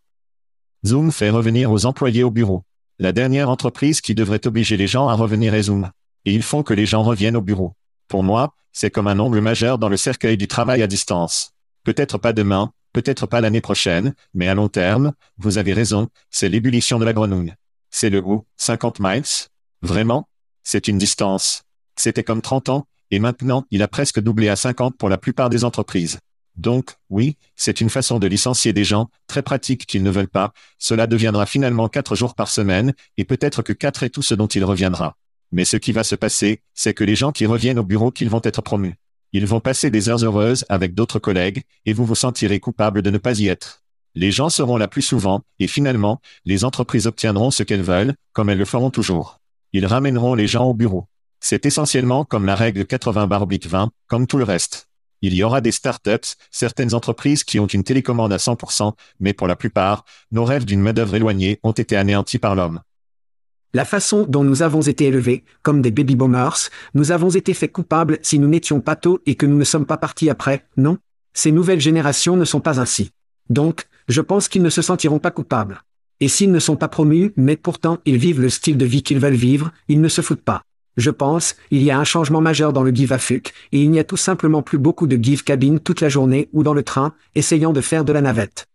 [0.85, 2.63] Zoom fait revenir aux employés au bureau.
[2.99, 5.91] La dernière entreprise qui devrait obliger les gens à revenir est Zoom.
[6.25, 7.75] Et ils font que les gens reviennent au bureau.
[8.09, 11.53] Pour moi, c'est comme un ongle majeur dans le cercueil du travail à distance.
[11.85, 16.49] Peut-être pas demain, peut-être pas l'année prochaine, mais à long terme, vous avez raison, c'est
[16.49, 17.53] l'ébullition de la grenouille.
[17.91, 19.51] C'est le où 50 miles
[19.83, 20.31] Vraiment?
[20.63, 21.65] C'est une distance.
[21.97, 25.51] C'était comme 30 ans, et maintenant, il a presque doublé à 50 pour la plupart
[25.51, 26.21] des entreprises.
[26.57, 30.55] Donc, oui, c'est une façon de licencier des gens, très pratique qu'ils ne veulent pas,
[30.79, 34.47] cela deviendra finalement quatre jours par semaine, et peut-être que quatre est tout ce dont
[34.47, 35.19] il reviendra.
[35.53, 38.31] Mais ce qui va se passer, c'est que les gens qui reviennent au bureau qu'ils
[38.31, 38.95] vont être promus.
[39.37, 43.11] Ils vont passer des heures heureuses avec d'autres collègues, et vous vous sentirez coupable de
[43.11, 43.83] ne pas y être.
[44.15, 48.49] Les gens seront là plus souvent, et finalement, les entreprises obtiendront ce qu'elles veulent, comme
[48.49, 49.43] elles le feront toujours.
[49.75, 51.05] Ils ramèneront les gens au bureau.
[51.39, 53.29] C'est essentiellement comme la règle 80
[53.67, 54.89] 20, comme tout le reste.
[55.21, 59.49] Il y aura des startups, certaines entreprises qui ont une télécommande à 100%, mais pour
[59.49, 62.81] la plupart, nos rêves d'une main-d'œuvre éloignée ont été anéantis par l'homme.
[63.75, 67.73] La façon dont nous avons été élevés, comme des baby boomers, nous avons été faits
[67.73, 70.99] coupables si nous n'étions pas tôt et que nous ne sommes pas partis après, non?
[71.35, 73.11] Ces nouvelles générations ne sont pas ainsi.
[73.51, 75.83] Donc, je pense qu'ils ne se sentiront pas coupables.
[76.21, 79.19] Et s'ils ne sont pas promus, mais pourtant ils vivent le style de vie qu'ils
[79.19, 80.63] veulent vivre, ils ne se foutent pas.
[80.97, 83.91] Je pense, il y a un changement majeur dans le give a fuck, et il
[83.91, 86.83] n'y a tout simplement plus beaucoup de give cabine toute la journée ou dans le
[86.83, 88.67] train, essayant de faire de la navette.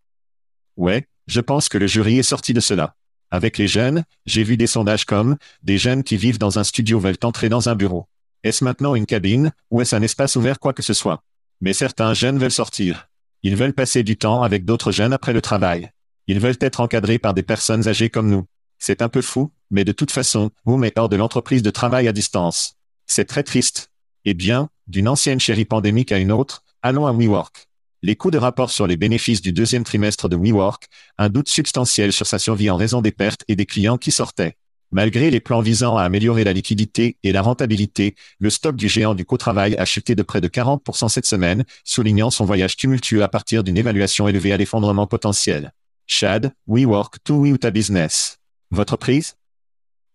[0.78, 2.94] Ouais, je pense que le jury est sorti de cela.
[3.32, 7.00] Avec les jeunes, j'ai vu des sondages comme des jeunes qui vivent dans un studio
[7.00, 8.08] veulent entrer dans un bureau.
[8.44, 11.24] Est-ce maintenant une cabine, ou est-ce un espace ouvert quoi que ce soit?
[11.62, 13.08] Mais certains jeunes veulent sortir.
[13.44, 15.92] Ils veulent passer du temps avec d'autres jeunes après le travail.
[16.28, 18.46] Ils veulent être encadrés par des personnes âgées comme nous.
[18.80, 22.14] C'est un peu fou, mais de toute façon, vous hors de l'entreprise de travail à
[22.14, 22.76] distance.
[23.06, 23.92] C'est très triste.
[24.26, 27.71] Eh bien, d'une ancienne chérie pandémique à une autre, allons à WeWork.
[28.04, 30.88] Les coûts de rapport sur les bénéfices du deuxième trimestre de WeWork,
[31.20, 34.58] un doute substantiel sur sa survie en raison des pertes et des clients qui sortaient.
[34.92, 39.14] Malgré les plans visant à améliorer la liquidité et la rentabilité, le stock du géant
[39.14, 43.28] du co-travail a chuté de près de 40% cette semaine, soulignant son voyage tumultueux à
[43.28, 45.72] partir d'une évaluation élevée à l'effondrement potentiel.
[46.08, 48.40] Chad, WeWork to We Business.
[48.72, 49.36] Votre prise?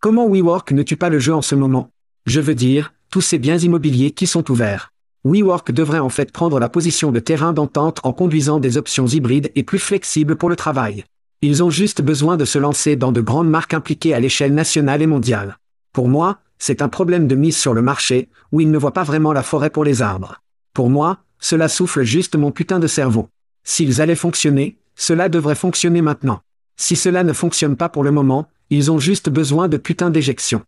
[0.01, 1.91] Comment WeWork ne tue pas le jeu en ce moment?
[2.27, 4.93] Je veux dire, tous ces biens immobiliers qui sont ouverts.
[5.27, 9.51] WeWork devrait en fait prendre la position de terrain d'entente en conduisant des options hybrides
[9.57, 11.05] et plus flexibles pour le travail.
[11.43, 15.03] Ils ont juste besoin de se lancer dans de grandes marques impliquées à l'échelle nationale
[15.03, 15.59] et mondiale.
[15.93, 19.03] Pour moi, c'est un problème de mise sur le marché, où ils ne voient pas
[19.03, 20.41] vraiment la forêt pour les arbres.
[20.73, 23.29] Pour moi, cela souffle juste mon putain de cerveau.
[23.65, 26.41] S'ils allaient fonctionner, cela devrait fonctionner maintenant.
[26.77, 30.63] Si cela ne fonctionne pas pour le moment, ils ont juste besoin de putain d'éjection.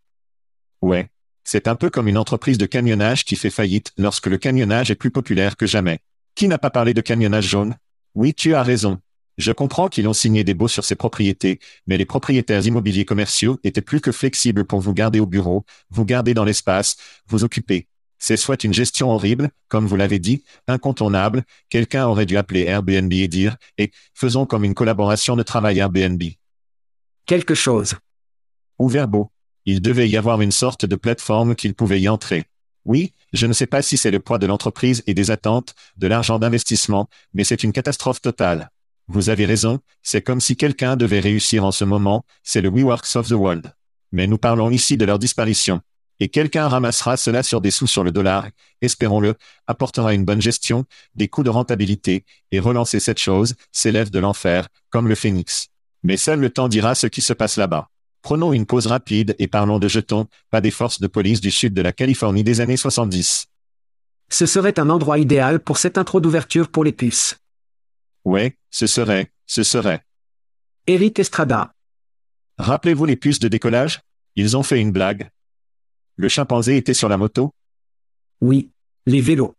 [0.82, 1.08] Ouais.
[1.50, 4.94] C'est un peu comme une entreprise de camionnage qui fait faillite lorsque le camionnage est
[4.94, 6.00] plus populaire que jamais.
[6.34, 7.74] Qui n'a pas parlé de camionnage jaune?
[8.14, 8.98] Oui, tu as raison.
[9.38, 13.58] Je comprends qu'ils ont signé des baux sur ces propriétés, mais les propriétaires immobiliers commerciaux
[13.64, 17.88] étaient plus que flexibles pour vous garder au bureau, vous garder dans l'espace, vous occuper.
[18.18, 23.10] C'est soit une gestion horrible, comme vous l'avez dit, incontournable, quelqu'un aurait dû appeler Airbnb
[23.14, 26.22] et dire, et, faisons comme une collaboration de travail Airbnb.
[27.24, 27.94] Quelque chose.
[28.78, 29.30] Ou Verbo.
[29.70, 32.44] Il devait y avoir une sorte de plateforme qu'il pouvait y entrer.
[32.86, 36.06] Oui, je ne sais pas si c'est le poids de l'entreprise et des attentes, de
[36.06, 38.70] l'argent d'investissement, mais c'est une catastrophe totale.
[39.08, 43.14] Vous avez raison, c'est comme si quelqu'un devait réussir en ce moment, c'est le WeWorks
[43.16, 43.74] of the World.
[44.10, 45.82] Mais nous parlons ici de leur disparition.
[46.18, 48.48] Et quelqu'un ramassera cela sur des sous sur le dollar,
[48.80, 49.34] espérons-le,
[49.66, 54.68] apportera une bonne gestion, des coûts de rentabilité, et relancer cette chose, s'élève de l'enfer,
[54.88, 55.68] comme le phénix.
[56.02, 57.90] Mais seul le temps dira ce qui se passe là-bas.
[58.22, 61.74] Prenons une pause rapide et parlons de jetons, pas des forces de police du sud
[61.74, 63.46] de la Californie des années 70.
[64.30, 67.38] Ce serait un endroit idéal pour cette intro d'ouverture pour les puces.
[68.24, 70.04] Ouais, ce serait, ce serait.
[70.86, 71.72] Eric Estrada.
[72.58, 74.00] Rappelez-vous les puces de décollage?
[74.34, 75.30] Ils ont fait une blague.
[76.16, 77.54] Le chimpanzé était sur la moto?
[78.40, 78.70] Oui.
[79.06, 79.54] Les vélos.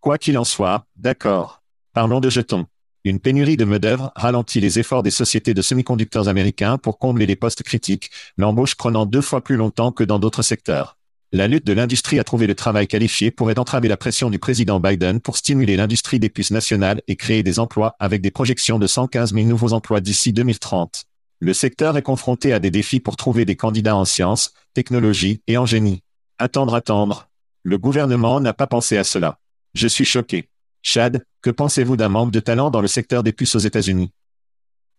[0.00, 1.62] Quoi qu'il en soit, d'accord.
[1.92, 2.66] Parlons de jetons.
[3.06, 7.36] Une pénurie de main-d'œuvre ralentit les efforts des sociétés de semi-conducteurs américains pour combler les
[7.36, 10.96] postes critiques, l'embauche prenant deux fois plus longtemps que dans d'autres secteurs.
[11.30, 14.80] La lutte de l'industrie à trouver le travail qualifié pourrait entraver la pression du président
[14.80, 18.86] Biden pour stimuler l'industrie des puces nationales et créer des emplois avec des projections de
[18.86, 21.04] 115 000 nouveaux emplois d'ici 2030.
[21.40, 25.58] Le secteur est confronté à des défis pour trouver des candidats en sciences, technologie et
[25.58, 26.00] en génie.
[26.38, 27.28] Attendre, attendre.
[27.64, 29.40] Le gouvernement n'a pas pensé à cela.
[29.74, 30.48] Je suis choqué.
[30.86, 34.10] Chad, que pensez-vous d'un manque de talent dans le secteur des puces aux États-Unis?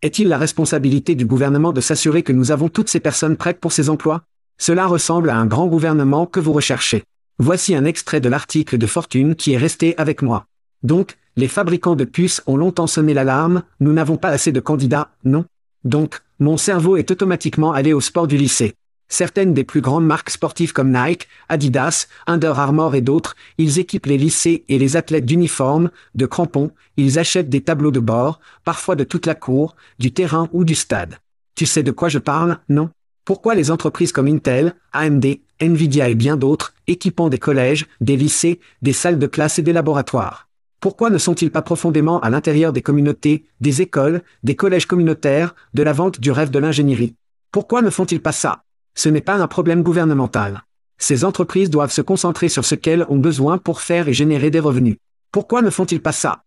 [0.02, 3.70] Est-il la responsabilité du gouvernement de s'assurer que nous avons toutes ces personnes prêtes pour
[3.70, 4.24] ces emplois?
[4.58, 7.04] Cela ressemble à un grand gouvernement que vous recherchez.
[7.38, 10.46] Voici un extrait de l'article de Fortune qui est resté avec moi.
[10.82, 15.12] Donc, les fabricants de puces ont longtemps sonné l'alarme, nous n'avons pas assez de candidats,
[15.24, 15.44] non?
[15.84, 18.74] Donc, mon cerveau est automatiquement allé au sport du lycée.
[19.08, 24.06] Certaines des plus grandes marques sportives comme Nike, Adidas, Under Armour et d'autres, ils équipent
[24.06, 28.96] les lycées et les athlètes d'uniformes, de crampons, ils achètent des tableaux de bord, parfois
[28.96, 31.18] de toute la cour, du terrain ou du stade.
[31.54, 32.90] Tu sais de quoi je parle, non?
[33.24, 35.24] Pourquoi les entreprises comme Intel, AMD,
[35.60, 39.72] Nvidia et bien d'autres, équipant des collèges, des lycées, des salles de classe et des
[39.72, 40.48] laboratoires?
[40.80, 45.82] Pourquoi ne sont-ils pas profondément à l'intérieur des communautés, des écoles, des collèges communautaires, de
[45.82, 47.14] la vente du rêve de l'ingénierie?
[47.50, 48.65] Pourquoi ne font-ils pas ça?
[48.96, 50.64] Ce n'est pas un problème gouvernemental.
[50.98, 54.58] Ces entreprises doivent se concentrer sur ce qu'elles ont besoin pour faire et générer des
[54.58, 54.96] revenus.
[55.30, 56.44] Pourquoi ne font-ils pas ça?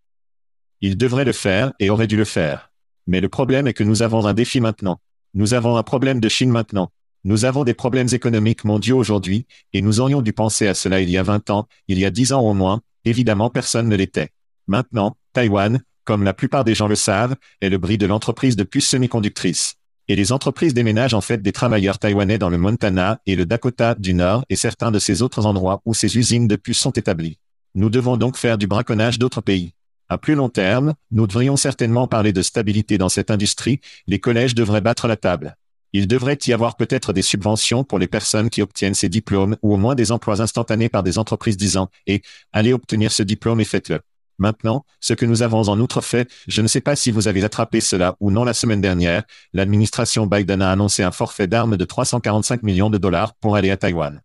[0.82, 2.72] Ils devraient le faire et auraient dû le faire.
[3.06, 5.00] Mais le problème est que nous avons un défi maintenant.
[5.36, 6.92] Nous avons un problème de Chine maintenant.
[7.24, 11.10] Nous avons des problèmes économiques mondiaux aujourd'hui, et nous aurions dû penser à cela il
[11.10, 14.30] y a 20 ans, il y a 10 ans au moins, évidemment personne ne l'était.
[14.68, 18.64] Maintenant, Taïwan, comme la plupart des gens le savent, est le bris de l'entreprise de
[18.64, 19.79] puces semi-conductrices
[20.10, 23.94] et les entreprises déménagent en fait des travailleurs taïwanais dans le Montana et le Dakota
[23.94, 27.38] du Nord et certains de ces autres endroits où ces usines de puces sont établies.
[27.76, 29.74] Nous devons donc faire du braconnage d'autres pays.
[30.10, 34.56] À plus long terme, nous devrions certainement parler de stabilité dans cette industrie, les collèges
[34.56, 35.56] devraient battre la table.
[35.94, 39.76] Il devrait y avoir peut-être des subventions pour les personnes qui obtiennent ces diplômes ou
[39.76, 43.66] au moins des emplois instantanés par des entreprises disant, et, allez obtenir ce diplôme et
[43.66, 44.00] faites-le.
[44.40, 47.44] Maintenant, ce que nous avons en outre fait, je ne sais pas si vous avez
[47.44, 49.24] attrapé cela ou non la semaine dernière,
[49.54, 53.78] l'administration Biden a annoncé un forfait d'armes de 345 millions de dollars pour aller à
[53.78, 54.22] Taïwan.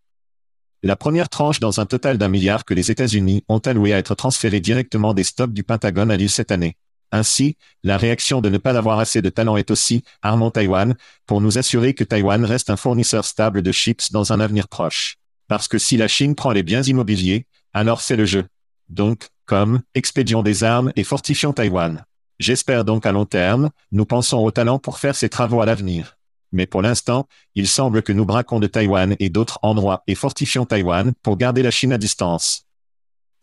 [0.84, 4.14] La première tranche dans un total d'un milliard que les États-Unis ont alloué à être
[4.14, 6.76] transférés directement des stocks du Pentagone à l'île cette année.
[7.10, 10.94] Ainsi, la réaction de ne pas avoir assez de talent est aussi, armons Taïwan,
[11.26, 15.16] pour nous assurer que Taïwan reste un fournisseur stable de chips dans un avenir proche.
[15.48, 18.44] Parce que si la Chine prend les biens immobiliers, alors c'est le jeu.
[18.88, 22.04] Donc, comme expédions des armes et fortifions Taïwan.
[22.38, 26.16] J'espère donc à long terme, nous pensons au talent pour faire ces travaux à l'avenir.
[26.52, 30.64] Mais pour l'instant, il semble que nous braquons de Taïwan et d'autres endroits et fortifions
[30.64, 32.66] Taïwan pour garder la Chine à distance.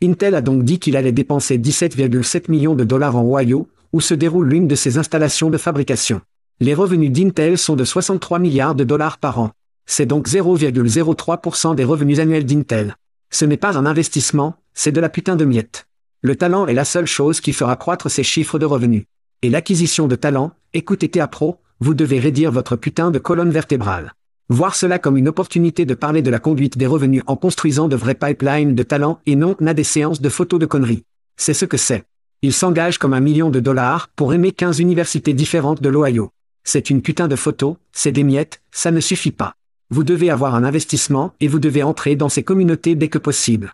[0.04, 4.14] Intel a donc dit qu'il allait dépenser 17,7 millions de dollars en Ohio, où se
[4.14, 6.22] déroule l'une de ses installations de fabrication.
[6.60, 9.52] Les revenus d'Intel sont de 63 milliards de dollars par an.
[9.86, 12.96] C'est donc 0,03% des revenus annuels d'Intel.
[13.30, 15.88] Ce n'est pas un investissement, c'est de la putain de miettes.
[16.24, 19.06] Le talent est la seule chose qui fera croître ses chiffres de revenus.
[19.42, 24.14] Et l'acquisition de talent, écoutez TA Pro, vous devez rédire votre putain de colonne vertébrale.
[24.48, 27.96] Voir cela comme une opportunité de parler de la conduite des revenus en construisant de
[27.96, 31.06] vrais pipelines de talent et non n'a des séances de photos de conneries.
[31.38, 32.04] C'est ce que c'est.
[32.44, 36.30] Il s'engage comme un million de dollars pour aimer 15 universités différentes de l'Ohio.
[36.64, 39.56] C'est une putain de photo, c'est des miettes, ça ne suffit pas.
[39.90, 43.74] Vous devez avoir un investissement et vous devez entrer dans ces communautés dès que possible.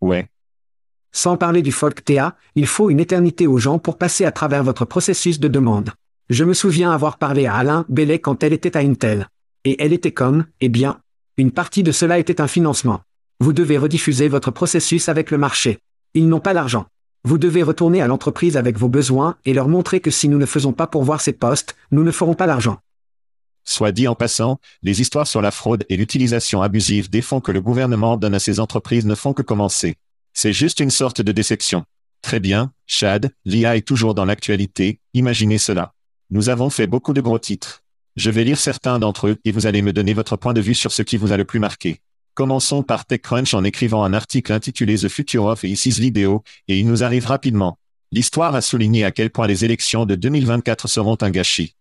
[0.00, 0.26] Ouais,
[1.12, 4.62] sans parler du folk TA, il faut une éternité aux gens pour passer à travers
[4.62, 5.90] votre processus de demande.
[6.28, 9.28] Je me souviens avoir parlé à Alain Bellet quand elle était à Intel.
[9.64, 11.00] Et elle était comme, eh bien,
[11.36, 13.00] une partie de cela était un financement.
[13.40, 15.78] Vous devez rediffuser votre processus avec le marché.
[16.14, 16.86] Ils n'ont pas l'argent.
[17.24, 20.46] Vous devez retourner à l'entreprise avec vos besoins et leur montrer que si nous ne
[20.46, 22.78] faisons pas pourvoir ces postes, nous ne ferons pas l'argent.
[23.64, 27.52] Soit dit en passant, les histoires sur la fraude et l'utilisation abusive des fonds que
[27.52, 29.96] le gouvernement donne à ces entreprises ne font que commencer.
[30.32, 31.84] C'est juste une sorte de déception.
[32.22, 35.94] Très bien, Chad, l'IA est toujours dans l'actualité, imaginez cela.
[36.30, 37.82] Nous avons fait beaucoup de gros titres.
[38.16, 40.74] Je vais lire certains d'entre eux et vous allez me donner votre point de vue
[40.74, 42.00] sur ce qui vous a le plus marqué.
[42.34, 46.86] Commençons par TechCrunch en écrivant un article intitulé The Future of Isis Video, et il
[46.86, 47.78] nous arrive rapidement.
[48.12, 51.74] L'histoire a souligné à quel point les élections de 2024 seront un gâchis.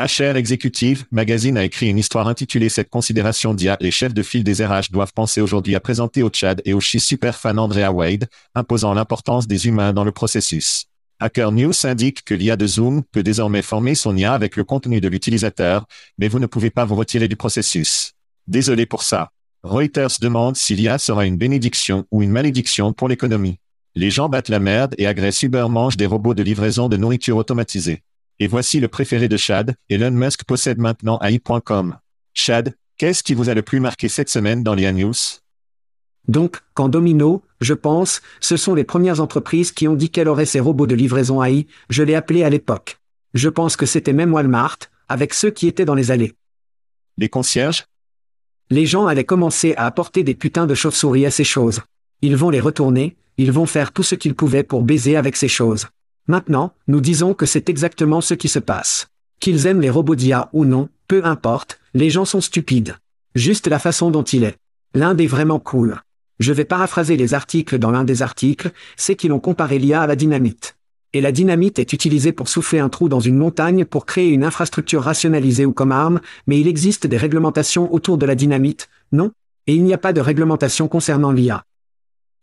[0.00, 3.76] HR Executive Magazine a écrit une histoire intitulée Cette considération d'IA.
[3.80, 6.80] Les chefs de file des RH doivent penser aujourd'hui à présenter au Tchad et au
[6.80, 6.98] chi
[7.32, 10.86] fan Andrea Wade, imposant l'importance des humains dans le processus.
[11.18, 15.02] Hacker News indique que l'IA de Zoom peut désormais former son IA avec le contenu
[15.02, 15.86] de l'utilisateur,
[16.16, 18.12] mais vous ne pouvez pas vous retirer du processus.
[18.46, 19.32] Désolé pour ça.
[19.62, 23.58] Reuters demande si l'IA sera une bénédiction ou une malédiction pour l'économie.
[23.94, 27.36] Les gens battent la merde et agressent Uber mange des robots de livraison de nourriture
[27.36, 28.02] automatisés.
[28.42, 31.98] Et voici le préféré de Chad, Elon Musk possède maintenant AI.com.
[32.32, 35.12] Chad, qu'est-ce qui vous a le plus marqué cette semaine dans l'IA News?
[36.26, 40.46] Donc, quand Domino, je pense, ce sont les premières entreprises qui ont dit qu'elles auraient
[40.46, 42.98] ces robots de livraison AI, je l'ai appelé à l'époque.
[43.34, 44.78] Je pense que c'était même Walmart,
[45.10, 46.32] avec ceux qui étaient dans les allées.
[47.18, 47.84] Les concierges?
[48.70, 51.82] Les gens allaient commencer à apporter des putains de chauves-souris à ces choses.
[52.22, 55.48] Ils vont les retourner, ils vont faire tout ce qu'ils pouvaient pour baiser avec ces
[55.48, 55.88] choses.
[56.30, 59.08] Maintenant, nous disons que c'est exactement ce qui se passe.
[59.40, 62.94] Qu'ils aiment les robots d'IA ou non, peu importe, les gens sont stupides.
[63.34, 64.56] Juste la façon dont il est.
[64.94, 66.00] L'Inde est vraiment cool.
[66.38, 70.06] Je vais paraphraser les articles dans l'un des articles, c'est qu'ils ont comparé l'IA à
[70.06, 70.76] la dynamite.
[71.14, 74.44] Et la dynamite est utilisée pour souffler un trou dans une montagne pour créer une
[74.44, 79.32] infrastructure rationalisée ou comme arme, mais il existe des réglementations autour de la dynamite, non?
[79.66, 81.64] Et il n'y a pas de réglementation concernant l'IA.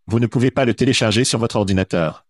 [0.07, 2.25] Vous ne pouvez pas le télécharger sur votre ordinateur.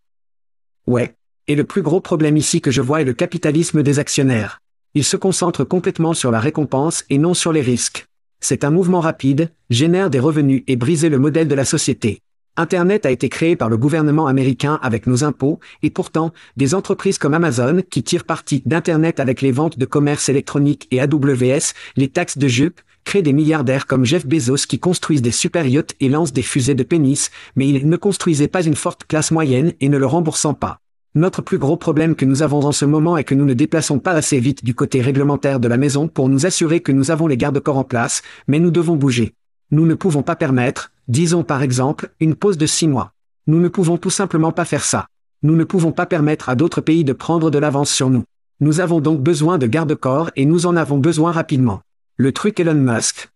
[0.85, 1.15] Ouais,
[1.47, 4.59] et le plus gros problème ici que je vois est le capitalisme des actionnaires.
[4.93, 8.07] Ils se concentrent complètement sur la récompense et non sur les risques.
[8.39, 12.21] C'est un mouvement rapide, génère des revenus et briser le modèle de la société.
[12.55, 17.19] Internet a été créé par le gouvernement américain avec nos impôts, et pourtant, des entreprises
[17.19, 22.07] comme Amazon, qui tirent parti d'Internet avec les ventes de commerce électronique et AWS, les
[22.07, 26.09] taxes de jupe, créent des milliardaires comme Jeff Bezos qui construisent des super yachts et
[26.09, 29.89] lancent des fusées de pénis, mais ils ne construisaient pas une forte classe moyenne et
[29.89, 30.79] ne le remboursant pas.
[31.15, 33.99] Notre plus gros problème que nous avons en ce moment est que nous ne déplaçons
[33.99, 37.27] pas assez vite du côté réglementaire de la maison pour nous assurer que nous avons
[37.27, 39.33] les garde-corps en place, mais nous devons bouger.
[39.71, 43.13] Nous ne pouvons pas permettre, disons par exemple, une pause de six mois.
[43.47, 45.07] Nous ne pouvons tout simplement pas faire ça.
[45.43, 48.23] Nous ne pouvons pas permettre à d'autres pays de prendre de l'avance sur nous.
[48.59, 51.81] Nous avons donc besoin de garde-corps et nous en avons besoin rapidement.
[52.15, 53.29] Le truc Elon Musk.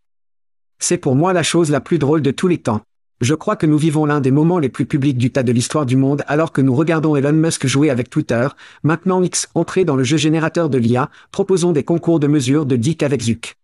[0.80, 2.82] C'est pour moi la chose la plus drôle de tous les temps.
[3.22, 5.86] Je crois que nous vivons l'un des moments les plus publics du tas de l'histoire
[5.86, 8.48] du monde alors que nous regardons Elon Musk jouer avec Twitter,
[8.82, 12.76] maintenant X entrer dans le jeu générateur de l'IA, proposons des concours de mesure de
[12.76, 13.58] Dick avec Zuck.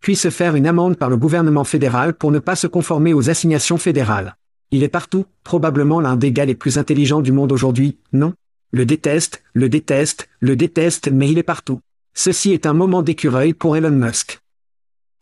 [0.00, 3.30] Puis se faire une amende par le gouvernement fédéral pour ne pas se conformer aux
[3.30, 4.36] assignations fédérales.
[4.70, 8.34] Il est partout, probablement l'un des gars les plus intelligents du monde aujourd'hui, non?
[8.70, 11.80] Le déteste, le déteste, le déteste, mais il est partout.
[12.12, 14.40] Ceci est un moment d'écureuil pour Elon Musk.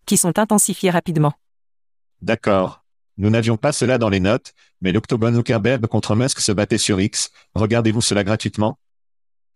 [0.05, 1.35] Qui sont intensifiés rapidement.
[2.23, 2.82] D'accord.
[3.23, 7.01] Nous n'avions pas cela dans les notes, mais l'Octobon Zuckerberg contre Musk se battait sur
[7.01, 7.31] X.
[7.55, 8.81] Regardez-vous cela gratuitement?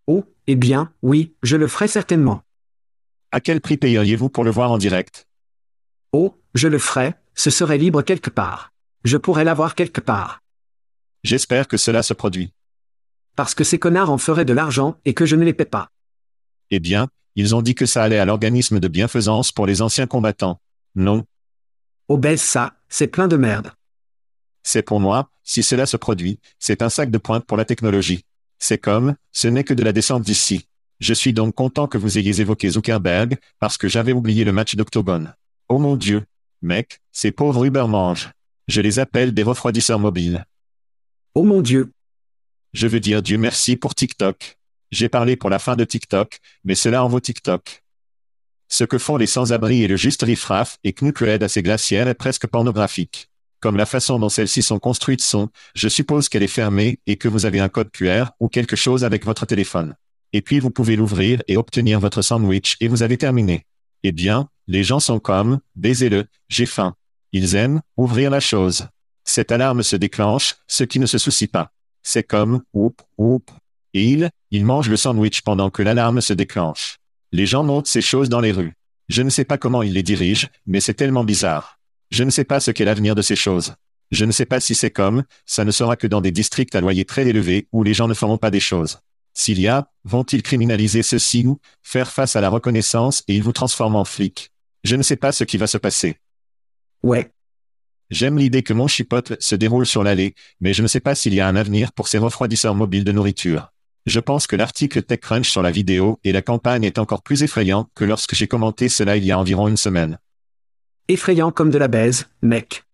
[0.07, 2.43] Oh, eh bien, oui, je le ferai certainement.
[3.33, 5.27] À quel prix payeriez-vous pour le voir en direct?
[6.13, 8.73] Oh, je le ferai, ce serait libre quelque part.
[9.03, 10.45] Je pourrais l'avoir quelque part.
[11.25, 12.53] J'espère que cela se produit.
[13.35, 15.91] Parce que ces connards en feraient de l'argent et que je ne les paie pas.
[16.71, 20.07] Eh bien, ils ont dit que ça allait à l'organisme de bienfaisance pour les anciens
[20.07, 20.61] combattants.
[20.95, 21.27] Non,
[22.09, 23.73] Oh baisse ça, c'est plein de merde.
[24.63, 28.25] C'est pour moi, si cela se produit, c'est un sac de pointe pour la technologie.
[28.59, 30.69] C'est comme, ce n'est que de la descente d'ici.
[31.01, 34.77] Je suis donc content que vous ayez évoqué Zuckerberg, parce que j'avais oublié le match
[34.77, 35.35] d'Octobone.
[35.69, 36.25] Oh mon Dieu.
[36.63, 38.31] Mec, ces pauvres Uber mangent.
[38.69, 40.47] Je les appelle des refroidisseurs mobiles.
[41.35, 41.91] Oh mon Dieu.
[42.73, 44.59] Je veux dire Dieu merci pour TikTok.
[44.93, 47.83] J'ai parlé pour la fin de TikTok, mais cela en vaut TikTok.
[48.69, 50.95] Ce que font les sans-abri et le juste riffraff et
[51.41, 53.29] à ces glacières est presque pornographique.
[53.61, 57.29] Comme la façon dont celles-ci sont construites sont, je suppose qu'elle est fermée et que
[57.29, 59.95] vous avez un code QR ou quelque chose avec votre téléphone.
[60.33, 63.65] Et puis vous pouvez l'ouvrir et obtenir votre sandwich et vous avez terminé.
[64.03, 66.95] Eh bien, les gens sont comme, baisez-le, j'ai faim.
[67.33, 68.89] Ils aiment, ouvrir la chose.
[69.25, 71.73] Cette alarme se déclenche, ce qui ne se soucie pas.
[72.03, 73.51] C'est comme, oup, oup.
[73.95, 76.99] Et il, il mange le sandwich pendant que l'alarme se déclenche.
[77.33, 78.75] Les gens montent ces choses dans les rues.
[79.09, 81.79] Je ne sais pas comment ils les dirigent, mais c'est tellement bizarre.
[82.11, 83.75] Je ne sais pas ce qu'est l'avenir de ces choses.
[84.13, 86.81] Je ne sais pas si c'est comme, ça ne sera que dans des districts à
[86.81, 89.01] loyer très élevé où les gens ne feront pas des choses.
[89.35, 93.53] S'il y a, vont-ils criminaliser ceci ou faire face à la reconnaissance et ils vous
[93.53, 94.51] transforment en flic
[94.85, 96.19] Je ne sais pas ce qui va se passer.
[97.03, 97.33] Ouais.
[98.11, 101.35] J'aime l'idée que mon chipotle se déroule sur l'allée, mais je ne sais pas s'il
[101.35, 103.73] y a un avenir pour ces refroidisseurs mobiles de nourriture.
[104.07, 107.89] Je pense que l'article TechCrunch sur la vidéo et la campagne est encore plus effrayant
[107.97, 110.21] que lorsque j'ai commenté cela il y a environ une semaine.
[111.09, 112.85] Effrayant comme de la baise, mec.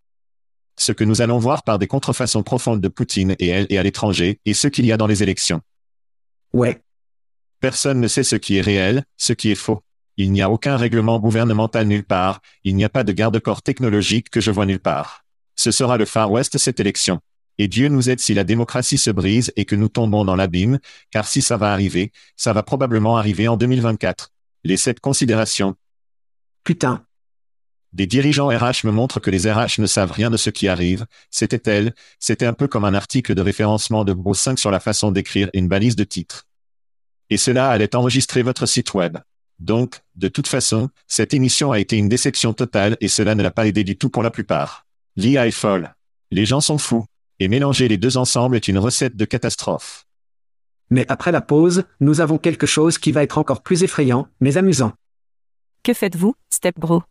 [0.79, 3.83] Ce que nous allons voir par des contrefaçons profondes de Poutine et elle et à
[3.83, 5.61] l'étranger, et ce qu'il y a dans les élections.
[6.55, 6.81] Ouais.
[7.61, 9.83] Personne ne sait ce qui est réel, ce qui est faux.
[10.17, 14.31] Il n'y a aucun règlement gouvernemental nulle part, il n'y a pas de garde-corps technologique
[14.31, 15.25] que je vois nulle part.
[15.57, 17.21] Ce sera le Far West cette élection.
[17.63, 20.81] Et Dieu nous aide si la démocratie se brise et que nous tombons dans l'abîme,
[21.13, 24.33] car si ça va arriver, ça va probablement arriver en 2024.
[24.65, 25.77] Les sept considérations.
[26.65, 27.07] Putain.
[27.93, 31.07] Des dirigeants RH me montrent que les RH ne savent rien de ce qui arrive.
[31.31, 34.81] C'était elle, c'était un peu comme un article de référencement de Bro 5 sur la
[34.81, 36.49] façon d'écrire une balise de titre.
[37.31, 39.19] Et cela allait enregistrer votre site web.
[39.61, 43.53] Donc, de toute façon, cette émission a été une déception totale et cela ne l'a
[43.53, 44.85] pas aidé du tout pour la plupart.
[45.15, 45.95] L'IA est folle.
[46.33, 47.07] Les gens sont fous.
[47.43, 50.07] Et mélanger les deux ensemble est une recette de catastrophe.
[50.91, 54.59] Mais après la pause, nous avons quelque chose qui va être encore plus effrayant, mais
[54.59, 54.93] amusant.
[55.83, 57.03] Que faites-vous, Step Bro?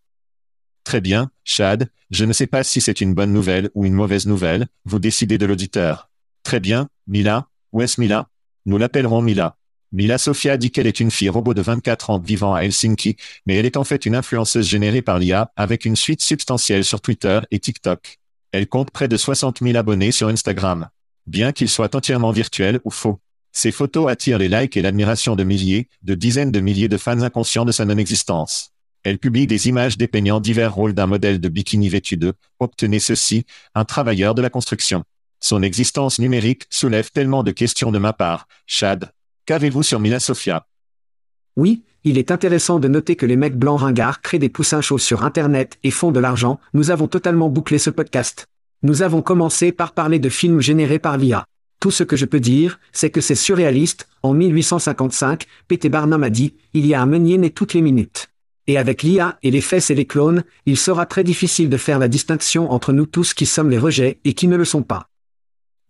[0.85, 4.25] Très bien, Chad, je ne sais pas si c'est une bonne nouvelle ou une mauvaise
[4.25, 6.09] nouvelle, vous décidez de l'auditeur.
[6.43, 8.29] Très bien, Mila, où est-ce Mila?
[8.65, 9.57] Nous l'appellerons Mila.
[9.91, 13.55] Mila Sofia dit qu'elle est une fille robot de 24 ans vivant à Helsinki, mais
[13.55, 17.41] elle est en fait une influenceuse générée par l'IA avec une suite substantielle sur Twitter
[17.51, 18.20] et TikTok.
[18.51, 20.89] Elle compte près de 60 000 abonnés sur Instagram.
[21.25, 23.19] Bien qu'il soit entièrement virtuel ou faux.
[23.53, 27.21] Ses photos attirent les likes et l'admiration de milliers, de dizaines de milliers de fans
[27.21, 28.71] inconscients de sa non-existence.
[29.03, 33.45] Elle publie des images dépeignant divers rôles d'un modèle de bikini vêtu de Obtenez ceci,
[33.73, 35.03] un travailleur de la construction.
[35.39, 38.47] Son existence numérique soulève tellement de questions de ma part.
[38.67, 39.11] Chad,
[39.45, 40.67] qu'avez-vous sur Mila Sofia?
[41.55, 44.97] Oui, il est intéressant de noter que les mecs blancs ringards créent des poussins chauds
[44.97, 46.59] sur Internet et font de l'argent.
[46.73, 48.47] Nous avons totalement bouclé ce podcast.
[48.81, 51.45] Nous avons commencé par parler de films générés par l'IA.
[51.79, 54.07] Tout ce que je peux dire, c'est que c'est surréaliste.
[54.23, 55.89] En 1855, P.T.
[55.89, 58.29] Barnum a dit, il y a un meunier né toutes les minutes.
[58.65, 61.99] Et avec l'IA et les fesses et les clones, il sera très difficile de faire
[61.99, 65.07] la distinction entre nous tous qui sommes les rejets et qui ne le sont pas.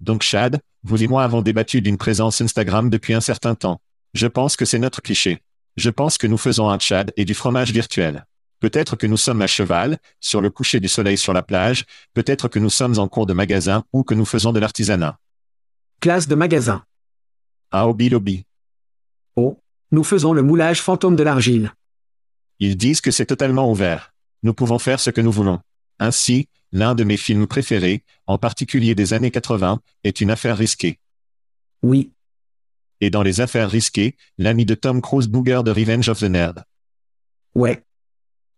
[0.02, 3.80] Donc Chad, vous et moi avons débattu d'une présence Instagram depuis un certain temps.
[4.14, 5.42] Je pense que c'est notre cliché.
[5.78, 8.26] Je pense que nous faisons un Chad et du fromage virtuel.
[8.60, 12.48] Peut-être que nous sommes à cheval, sur le coucher du soleil sur la plage, peut-être
[12.48, 15.18] que nous sommes en cours de magasin ou que nous faisons de l'artisanat.
[16.00, 16.84] Classe de magasin.
[17.72, 18.46] Ah Obi Lobby.
[19.36, 19.58] Oh,
[19.92, 21.74] nous faisons le moulage fantôme de l'argile.
[22.60, 24.14] Ils disent que c'est totalement ouvert.
[24.44, 25.60] Nous pouvons faire ce que nous voulons.
[26.00, 31.00] Ainsi, l'un de mes films préférés, en particulier des années 80, est une affaire risquée.
[31.82, 32.12] Oui.
[33.02, 36.64] Et dans les affaires risquées, l'ami de Tom Cruise Booger de Revenge of the Nerd.
[37.56, 37.84] Ouais.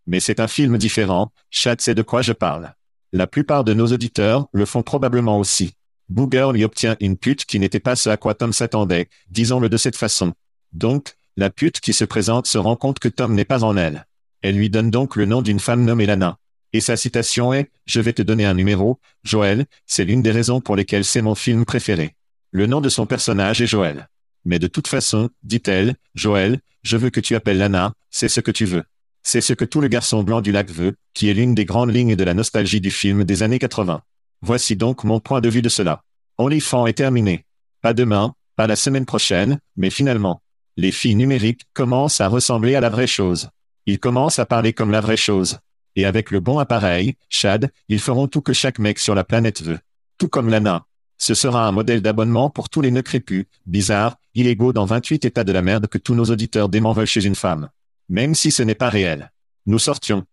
[0.05, 2.73] Mais c'est un film différent, Chad sait de quoi je parle.
[3.13, 5.73] La plupart de nos auditeurs le font probablement aussi.
[6.09, 9.77] Booger lui obtient une pute qui n'était pas ce à quoi Tom s'attendait, disons-le de
[9.77, 10.33] cette façon.
[10.73, 14.05] Donc, la pute qui se présente se rend compte que Tom n'est pas en elle.
[14.41, 16.37] Elle lui donne donc le nom d'une femme nommée Lana.
[16.73, 20.59] Et sa citation est⁇ Je vais te donner un numéro, Joël, c'est l'une des raisons
[20.59, 22.15] pour lesquelles c'est mon film préféré.
[22.51, 24.09] Le nom de son personnage est Joël.
[24.45, 28.51] Mais de toute façon, dit-elle, Joël, je veux que tu appelles Lana, c'est ce que
[28.51, 28.83] tu veux.
[29.23, 31.93] C'est ce que tout le garçon blanc du lac veut, qui est l'une des grandes
[31.93, 34.01] lignes de la nostalgie du film des années 80.
[34.41, 36.03] Voici donc mon point de vue de cela.
[36.37, 37.45] OnlyFans est terminé.
[37.81, 40.41] Pas demain, pas la semaine prochaine, mais finalement
[40.77, 43.49] les filles numériques commencent à ressembler à la vraie chose.
[43.85, 45.59] Ils commencent à parler comme la vraie chose.
[45.95, 49.61] Et avec le bon appareil, Chad, ils feront tout que chaque mec sur la planète
[49.61, 49.79] veut.
[50.17, 50.85] Tout comme Lana.
[51.17, 55.43] Ce sera un modèle d'abonnement pour tous les nœuds crépus, bizarres, illégaux dans 28 états
[55.43, 57.69] de la merde que tous nos auditeurs dément veulent chez une femme.
[58.09, 59.31] Même si ce n'est pas réel.
[59.65, 60.25] Nous sortions.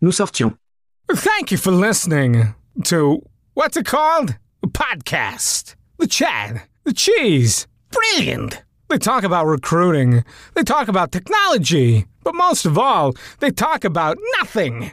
[0.00, 0.54] Nous sortions.
[1.08, 3.22] Thank you for listening to
[3.54, 4.36] what's it called?
[4.62, 5.76] A podcast.
[5.98, 6.62] The Chad.
[6.84, 7.66] The Cheese.
[7.90, 8.62] Brilliant.
[8.88, 10.24] They talk about recruiting.
[10.54, 12.06] They talk about technology.
[12.24, 14.92] But most of all, they talk about nothing.